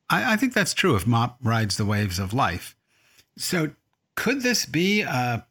I, 0.08 0.34
I 0.34 0.36
think 0.36 0.54
that's 0.54 0.76
true 0.76 0.96
if 0.96 1.08
Mop 1.08 1.40
rides 1.42 1.78
the 1.78 1.86
waves 1.86 2.20
of 2.20 2.34
life. 2.34 2.76
So 3.36 3.72
could 4.16 4.44
this 4.44 4.68
be 4.68 5.02
a 5.02 5.46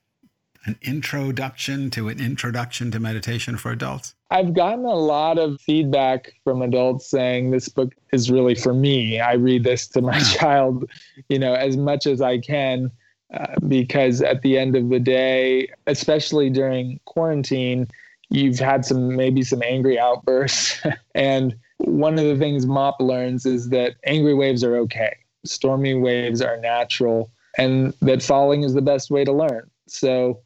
an 0.66 0.78
introduction 0.82 1.90
to 1.90 2.08
an 2.08 2.20
introduction 2.20 2.92
to 2.92 3.00
meditation 3.00 3.56
for 3.56 3.72
adults? 3.72 4.14
I've 4.30 4.54
gotten 4.54 4.84
a 4.84 4.94
lot 4.94 5.38
of 5.38 5.60
feedback 5.60 6.32
from 6.44 6.62
adults 6.62 7.10
saying 7.10 7.50
this 7.50 7.68
book 7.68 7.92
is 8.12 8.30
really 8.30 8.54
for 8.54 8.72
me. 8.72 9.20
I 9.20 9.32
read 9.32 9.64
this 9.64 9.88
to 9.88 10.02
my 10.02 10.18
child, 10.34 10.88
you 11.28 11.38
know, 11.38 11.54
as 11.54 11.76
much 11.76 12.06
as 12.06 12.20
I 12.20 12.38
can, 12.38 12.92
uh, 13.34 13.58
because 13.66 14.22
at 14.22 14.42
the 14.42 14.56
end 14.56 14.76
of 14.76 14.88
the 14.88 15.00
day, 15.00 15.68
especially 15.86 16.48
during 16.48 17.00
quarantine, 17.06 17.88
you've 18.28 18.60
had 18.60 18.84
some 18.84 19.16
maybe 19.16 19.42
some 19.42 19.62
angry 19.62 19.98
outbursts. 19.98 20.80
and 21.14 21.56
one 21.78 22.18
of 22.18 22.24
the 22.24 22.36
things 22.36 22.66
MOP 22.66 23.00
learns 23.00 23.46
is 23.46 23.70
that 23.70 23.96
angry 24.04 24.34
waves 24.34 24.62
are 24.62 24.76
okay, 24.76 25.16
stormy 25.44 25.94
waves 25.94 26.40
are 26.40 26.56
natural, 26.56 27.32
and 27.58 27.92
that 28.00 28.22
falling 28.22 28.62
is 28.62 28.74
the 28.74 28.82
best 28.82 29.10
way 29.10 29.24
to 29.24 29.32
learn. 29.32 29.68
So 29.88 30.40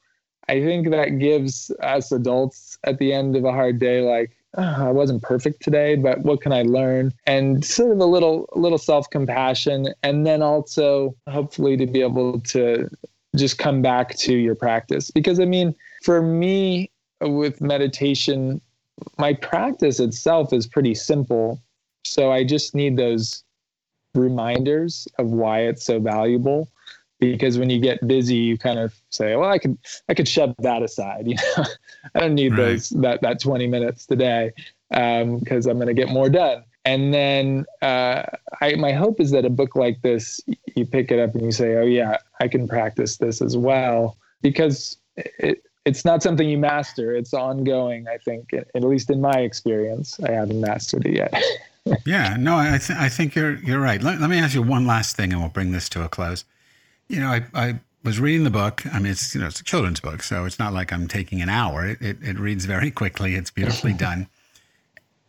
I 0.49 0.61
think 0.61 0.91
that 0.91 1.19
gives 1.19 1.71
us 1.83 2.13
adults 2.13 2.79
at 2.85 2.99
the 2.99 3.13
end 3.13 3.37
of 3.37 3.45
a 3.45 3.53
hard 3.53 3.79
day, 3.79 4.01
like, 4.01 4.37
oh, 4.57 4.87
I 4.87 4.91
wasn't 4.91 5.23
perfect 5.23 5.63
today, 5.63 5.97
but 5.97 6.21
what 6.21 6.41
can 6.41 6.53
I 6.53 6.63
learn? 6.63 7.13
And 7.27 7.65
sort 7.65 7.93
of 7.93 7.99
a 7.99 8.05
little, 8.05 8.49
little 8.55 8.79
self 8.79 9.09
compassion, 9.11 9.89
and 10.03 10.27
then 10.27 10.43
also 10.43 11.15
hopefully 11.29 11.77
to 11.77 11.87
be 11.87 12.03
able 12.03 12.41
to 12.41 12.89
just 13.37 13.59
come 13.59 13.83
back 13.83 14.17
to 14.17 14.35
your 14.35 14.55
practice. 14.55 15.11
Because 15.11 15.41
I 15.41 15.45
mean, 15.45 15.75
for 16.03 16.23
me, 16.23 16.91
with 17.21 17.61
meditation, 17.61 18.61
my 19.19 19.33
practice 19.35 20.01
itself 20.01 20.53
is 20.53 20.67
pretty 20.67 20.95
simple. 20.95 21.61
So 22.05 22.31
I 22.31 22.45
just 22.45 22.75
need 22.75 22.97
those 22.97 23.43
reminders 24.15 25.09
of 25.19 25.31
why 25.31 25.61
it's 25.61 25.85
so 25.85 25.99
valuable. 25.99 26.69
Because 27.33 27.59
when 27.59 27.71
you 27.71 27.81
get 27.81 28.07
busy, 28.07 28.37
you 28.37 28.59
kind 28.59 28.79
of 28.79 28.95
say, 29.11 29.37
"Well, 29.37 29.51
I 29.51 29.59
could, 29.59 29.79
I 30.09 30.15
could 30.15 30.29
shove 30.29 30.55
that 30.59 30.83
aside." 30.83 31.27
You 31.29 31.37
know, 31.37 31.65
I 32.15 32.21
don't 32.21 32.35
need 32.35 32.53
right. 32.53 32.57
those 32.57 32.91
that 32.91 33.23
that 33.23 33.41
twenty 33.41 33.67
minutes 33.67 34.07
today 34.07 34.53
because 34.91 35.67
um, 35.67 35.71
I'm 35.71 35.79
going 35.79 35.89
to 35.89 35.95
get 35.95 36.09
more 36.09 36.29
done. 36.29 36.65
And 36.85 37.15
then 37.15 37.65
uh, 37.81 38.25
I, 38.61 38.75
my 38.75 38.93
hope 38.93 39.19
is 39.19 39.31
that 39.31 39.45
a 39.47 39.51
book 39.51 39.75
like 39.75 40.03
this, 40.03 40.41
you 40.77 40.85
pick 40.85 41.11
it 41.11 41.19
up 41.19 41.35
and 41.35 41.45
you 41.45 41.53
say, 41.53 41.77
"Oh 41.77 41.87
yeah, 41.87 42.19
I 42.41 42.49
can 42.49 42.69
practice 42.69 43.17
this 43.17 43.41
as 43.41 43.57
well," 43.57 44.19
because 44.43 44.99
it, 45.17 45.63
it's 45.87 46.05
not 46.05 46.23
something 46.23 46.49
you 46.49 46.59
master. 46.59 47.15
It's 47.15 47.33
ongoing. 47.33 48.07
I 48.07 48.19
think, 48.19 48.53
at 48.53 48.83
least 48.83 49.11
in 49.11 49.21
my 49.21 49.41
experience, 49.41 50.21
I 50.21 50.33
haven't 50.33 50.61
mastered 50.61 51.07
it 51.07 51.15
yet. 51.15 51.43
yeah, 52.07 52.37
no, 52.39 52.59
I, 52.59 52.79
th- 52.79 52.99
I 52.99 53.09
think 53.09 53.35
you're 53.35 53.55
you're 53.57 53.81
right. 53.81 54.03
Let, 54.03 54.21
let 54.21 54.29
me 54.29 54.39
ask 54.39 54.55
you 54.55 54.63
one 54.63 54.87
last 54.87 55.17
thing, 55.17 55.33
and 55.33 55.41
we'll 55.41 55.51
bring 55.51 55.73
this 55.73 55.89
to 55.91 56.05
a 56.05 56.09
close. 56.09 56.45
You 57.09 57.21
know, 57.21 57.29
I, 57.29 57.45
I 57.55 57.81
was 58.03 58.21
reading 58.21 58.45
the 58.45 58.51
book. 58.51 58.85
I 58.93 58.99
mean, 58.99 59.13
it's 59.13 59.35
you 59.35 59.41
know 59.41 59.47
it's 59.47 59.61
a 59.61 59.65
children's 59.65 60.01
book, 60.01 60.23
so 60.23 60.45
it's 60.45 60.59
not 60.59 60.73
like 60.73 60.93
I'm 60.93 61.09
taking 61.09 61.41
an 61.41 61.49
hour. 61.49 61.87
It 61.87 62.01
it, 62.01 62.19
it 62.23 62.39
reads 62.39 62.65
very 62.67 62.91
quickly. 63.03 63.35
It's 63.35 63.51
beautifully 63.51 63.93
done. 64.07 64.29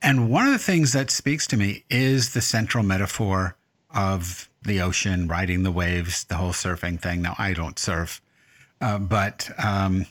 And 0.02 0.30
one 0.30 0.46
of 0.46 0.54
the 0.54 0.60
things 0.60 0.94
that 0.94 1.10
speaks 1.10 1.48
to 1.48 1.58
me 1.58 1.84
is 1.90 2.34
the 2.34 2.42
central 2.42 2.84
metaphor 2.84 3.56
of 3.94 4.50
the 4.62 4.82
ocean, 4.82 5.28
riding 5.28 5.64
the 5.64 5.72
waves, 5.72 6.26
the 6.26 6.36
whole 6.36 6.52
surfing 6.52 7.00
thing. 7.00 7.22
Now, 7.22 7.36
I 7.40 7.54
don't 7.54 7.80
surf, 7.80 8.22
uh, 8.82 9.00
but 9.00 9.50
um, 9.64 10.06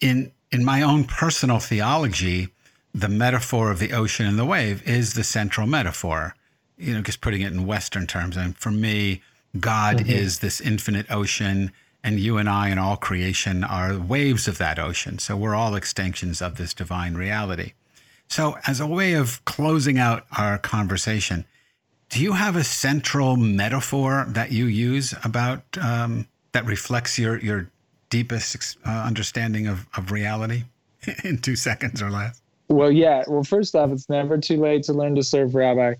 in 0.00 0.32
in 0.50 0.64
my 0.64 0.82
own 0.82 1.04
personal 1.04 1.60
theology, 1.60 2.48
the 2.94 3.08
metaphor 3.08 3.70
of 3.70 3.78
the 3.78 3.92
ocean 3.92 4.26
and 4.26 4.38
the 4.38 4.44
wave 4.44 4.86
is 4.88 5.14
the 5.14 5.24
central 5.24 5.66
metaphor. 5.66 6.34
You 6.76 6.94
know, 6.94 7.02
just 7.02 7.20
putting 7.20 7.42
it 7.42 7.52
in 7.52 7.66
Western 7.66 8.06
terms. 8.06 8.36
And 8.36 8.56
for 8.56 8.70
me, 8.70 9.22
God 9.58 9.98
mm-hmm. 9.98 10.10
is 10.10 10.38
this 10.38 10.60
infinite 10.60 11.06
ocean, 11.10 11.72
and 12.04 12.20
you 12.20 12.38
and 12.38 12.48
I 12.48 12.68
and 12.68 12.78
all 12.78 12.96
creation 12.96 13.64
are 13.64 13.98
waves 13.98 14.48
of 14.48 14.58
that 14.58 14.78
ocean. 14.78 15.18
So 15.18 15.36
we're 15.36 15.54
all 15.54 15.74
extensions 15.74 16.40
of 16.40 16.56
this 16.56 16.72
divine 16.72 17.14
reality. 17.14 17.72
So, 18.28 18.58
as 18.66 18.78
a 18.78 18.86
way 18.86 19.14
of 19.14 19.44
closing 19.44 19.98
out 19.98 20.24
our 20.38 20.56
conversation, 20.56 21.44
do 22.10 22.22
you 22.22 22.32
have 22.32 22.54
a 22.54 22.62
central 22.62 23.36
metaphor 23.36 24.24
that 24.28 24.52
you 24.52 24.66
use 24.66 25.14
about 25.24 25.62
um, 25.80 26.28
that 26.52 26.64
reflects 26.64 27.18
your 27.18 27.38
your 27.38 27.68
deepest 28.08 28.76
uh, 28.86 28.90
understanding 28.90 29.66
of, 29.66 29.86
of 29.96 30.12
reality 30.12 30.64
in 31.24 31.38
two 31.38 31.56
seconds 31.56 32.00
or 32.00 32.10
less? 32.10 32.40
Well, 32.68 32.92
yeah. 32.92 33.24
Well, 33.26 33.42
first 33.42 33.74
off, 33.74 33.90
it's 33.90 34.08
never 34.08 34.38
too 34.38 34.60
late 34.60 34.84
to 34.84 34.92
learn 34.92 35.16
to 35.16 35.24
serve 35.24 35.54
Rabbi. 35.56 35.94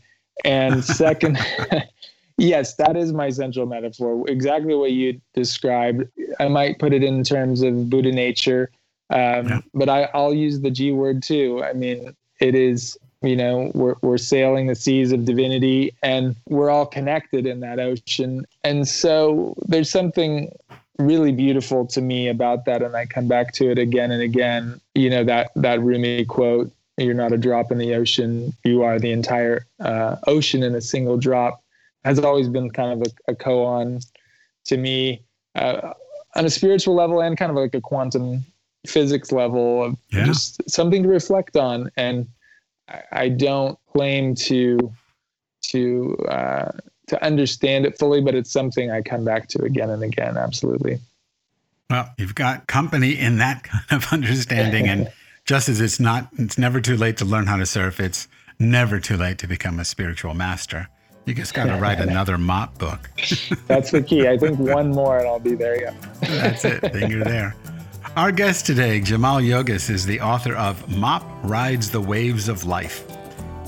And 0.45 0.85
second, 0.85 1.39
yes, 2.41 2.75
that 2.77 2.97
is 2.97 3.13
my 3.13 3.31
central 3.31 3.67
metaphor. 3.67 4.29
Exactly 4.29 4.75
what 4.75 4.93
you 4.93 5.21
described. 5.35 6.09
I 6.39 6.49
might 6.49 6.79
put 6.79 6.93
it 6.93 7.03
in 7.03 7.23
terms 7.23 7.63
of 7.63 7.91
Buddha 7.91 8.13
nature, 8.13 8.71
um, 9.11 9.49
yeah. 9.49 9.61
but 9.75 9.89
I, 9.89 10.09
I'll 10.15 10.35
use 10.35 10.61
the 10.61 10.71
G 10.71 10.93
word 10.93 11.23
too. 11.23 11.63
I 11.63 11.73
mean, 11.73 12.15
it 12.41 12.55
is 12.55 12.99
you 13.23 13.37
know 13.37 13.71
we're, 13.75 13.97
we're 14.03 14.19
sailing 14.19 14.67
the 14.67 14.75
seas 14.75 15.13
of 15.13 15.25
divinity 15.25 15.95
and 16.03 16.35
we're 16.49 16.71
all 16.71 16.87
connected 16.87 17.47
in 17.47 17.61
that 17.61 17.79
ocean 17.79 18.47
and 18.65 18.89
so 18.89 19.55
there's 19.69 19.91
something 19.91 20.51
really 20.99 21.33
beautiful 21.33 21.87
to 21.87 22.01
me 22.01 22.29
about 22.29 22.65
that 22.65 22.83
and 22.83 22.97
i 22.97 23.05
come 23.05 23.29
back 23.29 23.53
to 23.53 23.71
it 23.71 23.79
again 23.79 24.11
and 24.11 24.23
again 24.23 24.81
you 24.95 25.11
know 25.11 25.25
that 25.25 25.51
that 25.55 25.81
rumi 25.83 26.25
quote 26.25 26.73
you're 26.97 27.15
not 27.15 27.33
a 27.33 27.39
drop 27.39 27.71
in 27.71 27.79
the 27.79 27.95
ocean 27.95 28.55
you 28.65 28.83
are 28.83 28.99
the 28.99 29.13
entire 29.13 29.67
uh, 29.81 30.17
ocean 30.27 30.63
in 30.63 30.75
a 30.75 30.81
single 30.81 31.17
drop 31.17 31.60
has 32.05 32.19
always 32.19 32.49
been 32.49 32.71
kind 32.71 33.01
of 33.01 33.13
a, 33.29 33.33
a 33.33 33.35
koan 33.35 34.05
to 34.65 34.77
me 34.77 35.23
uh, 35.55 35.93
on 36.35 36.45
a 36.45 36.51
spiritual 36.51 36.95
level 36.95 37.21
and 37.21 37.37
kind 37.37 37.51
of 37.51 37.57
like 37.57 37.75
a 37.75 37.81
quantum 37.81 38.45
physics 38.87 39.31
level 39.33 39.85
of 39.85 39.97
yeah. 40.11 40.25
just 40.25 40.69
something 40.71 41.03
to 41.03 41.09
reflect 41.09 41.57
on 41.57 41.91
and 41.97 42.27
I, 42.89 43.03
I 43.13 43.29
don't 43.29 43.79
claim 43.93 44.35
to 44.37 44.93
to 45.63 46.17
uh, 46.29 46.73
to 47.09 47.25
understand 47.25 47.87
it 47.87 47.99
fully, 47.99 48.21
but 48.21 48.35
it's 48.35 48.51
something 48.51 48.91
I 48.91 49.03
come 49.03 49.25
back 49.25 49.49
to 49.49 49.63
again 49.63 49.91
and 49.91 50.03
again. 50.03 50.37
Absolutely. 50.37 50.99
Well, 51.89 52.13
you've 52.17 52.35
got 52.35 52.67
company 52.67 53.19
in 53.19 53.39
that 53.39 53.63
kind 53.65 53.85
of 53.91 54.13
understanding, 54.13 54.89
and 54.89 55.13
just 55.45 55.69
as 55.69 55.81
it's 55.81 56.01
not, 56.01 56.29
it's 56.39 56.59
never 56.59 56.81
too 56.81 56.97
late 56.97 57.17
to 57.19 57.25
learn 57.25 57.47
how 57.47 57.57
to 57.57 57.67
surf. 57.67 58.01
It's 58.01 58.29
never 58.59 59.01
too 59.01 59.17
late 59.17 59.39
to 59.39 59.47
become 59.47 59.79
a 59.79 59.85
spiritual 59.85 60.35
master. 60.35 60.89
You 61.27 61.35
just 61.35 61.55
got 61.55 61.67
to 61.67 61.77
write 61.77 62.01
another 62.09 62.39
mop 62.39 62.79
book. 62.79 63.11
That's 63.67 63.91
the 63.91 64.03
key. 64.03 64.29
I 64.29 64.37
think 64.37 64.59
one 64.59 64.91
more 64.91 65.19
and 65.19 65.29
I'll 65.29 65.39
be 65.39 65.55
there. 65.55 65.81
Yeah. 65.81 65.95
That's 66.21 66.65
it. 66.65 66.81
Then 66.81 67.11
you're 67.11 67.25
there. 67.25 67.55
Our 68.17 68.33
guest 68.33 68.67
today, 68.67 69.01
Jaimal 69.01 69.47
Yogis, 69.47 69.89
is 69.89 70.05
the 70.05 70.21
author 70.21 70.57
of 70.57 70.97
Mop 70.97 71.25
Rides 71.45 71.91
the 71.91 72.01
Waves 72.01 72.49
of 72.49 72.65
Life. 72.65 73.05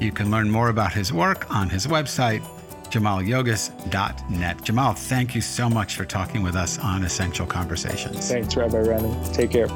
You 0.00 0.10
can 0.10 0.32
learn 0.32 0.50
more 0.50 0.68
about 0.68 0.92
his 0.92 1.12
work 1.12 1.48
on 1.54 1.70
his 1.70 1.86
website, 1.86 2.42
jamalyogis.net. 2.90 4.58
Jaimal, 4.58 4.96
thank 4.98 5.34
you 5.36 5.40
so 5.40 5.70
much 5.70 5.94
for 5.94 6.04
talking 6.04 6.42
with 6.42 6.56
us 6.56 6.78
on 6.80 7.04
Essential 7.04 7.46
Conversations. 7.46 8.28
Thanks, 8.28 8.56
Rabbi 8.56 8.78
Rami. 8.78 9.14
Take 9.32 9.52
care. 9.52 9.68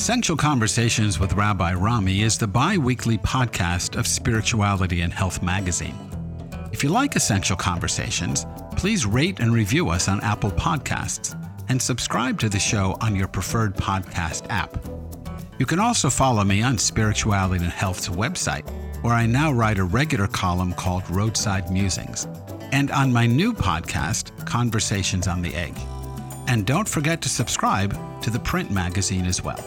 Essential 0.00 0.34
Conversations 0.34 1.20
with 1.20 1.34
Rabbi 1.34 1.74
Rami 1.74 2.22
is 2.22 2.38
the 2.38 2.46
bi 2.46 2.78
weekly 2.78 3.18
podcast 3.18 3.98
of 3.98 4.06
Spirituality 4.06 5.02
and 5.02 5.12
Health 5.12 5.42
magazine. 5.42 5.94
If 6.72 6.82
you 6.82 6.88
like 6.88 7.16
Essential 7.16 7.54
Conversations, 7.54 8.46
please 8.78 9.04
rate 9.04 9.40
and 9.40 9.52
review 9.52 9.90
us 9.90 10.08
on 10.08 10.22
Apple 10.22 10.52
Podcasts 10.52 11.36
and 11.68 11.80
subscribe 11.80 12.40
to 12.40 12.48
the 12.48 12.58
show 12.58 12.96
on 13.02 13.14
your 13.14 13.28
preferred 13.28 13.76
podcast 13.76 14.46
app. 14.48 14.74
You 15.58 15.66
can 15.66 15.78
also 15.78 16.08
follow 16.08 16.44
me 16.44 16.62
on 16.62 16.78
Spirituality 16.78 17.62
and 17.62 17.72
Health's 17.72 18.08
website 18.08 18.66
where 19.02 19.14
I 19.14 19.26
now 19.26 19.52
write 19.52 19.78
a 19.78 19.84
regular 19.84 20.28
column 20.28 20.72
called 20.72 21.08
Roadside 21.10 21.70
Musings, 21.70 22.26
and 22.72 22.90
on 22.90 23.12
my 23.12 23.26
new 23.26 23.52
podcast, 23.52 24.46
Conversations 24.46 25.28
on 25.28 25.42
the 25.42 25.54
Egg. 25.54 25.76
And 26.48 26.64
don't 26.64 26.88
forget 26.88 27.20
to 27.20 27.28
subscribe 27.28 27.94
to 28.22 28.30
the 28.30 28.40
print 28.40 28.70
magazine 28.70 29.26
as 29.26 29.44
well. 29.44 29.62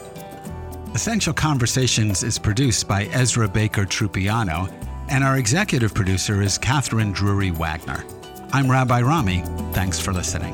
Essential 0.93 1.33
Conversations 1.33 2.21
is 2.21 2.37
produced 2.37 2.87
by 2.87 3.05
Ezra 3.05 3.47
Baker 3.47 3.83
Trupiano, 3.83 4.71
and 5.09 5.23
our 5.23 5.39
executive 5.39 5.91
producer 5.95 6.43
is 6.43 6.59
Kathryn 6.59 7.15
Drury 7.15 7.49
Wagner. 7.49 8.05
I'm 8.51 8.69
Rabbi 8.69 9.01
Rami. 9.01 9.41
Thanks 9.71 9.99
for 9.99 10.13
listening. 10.13 10.53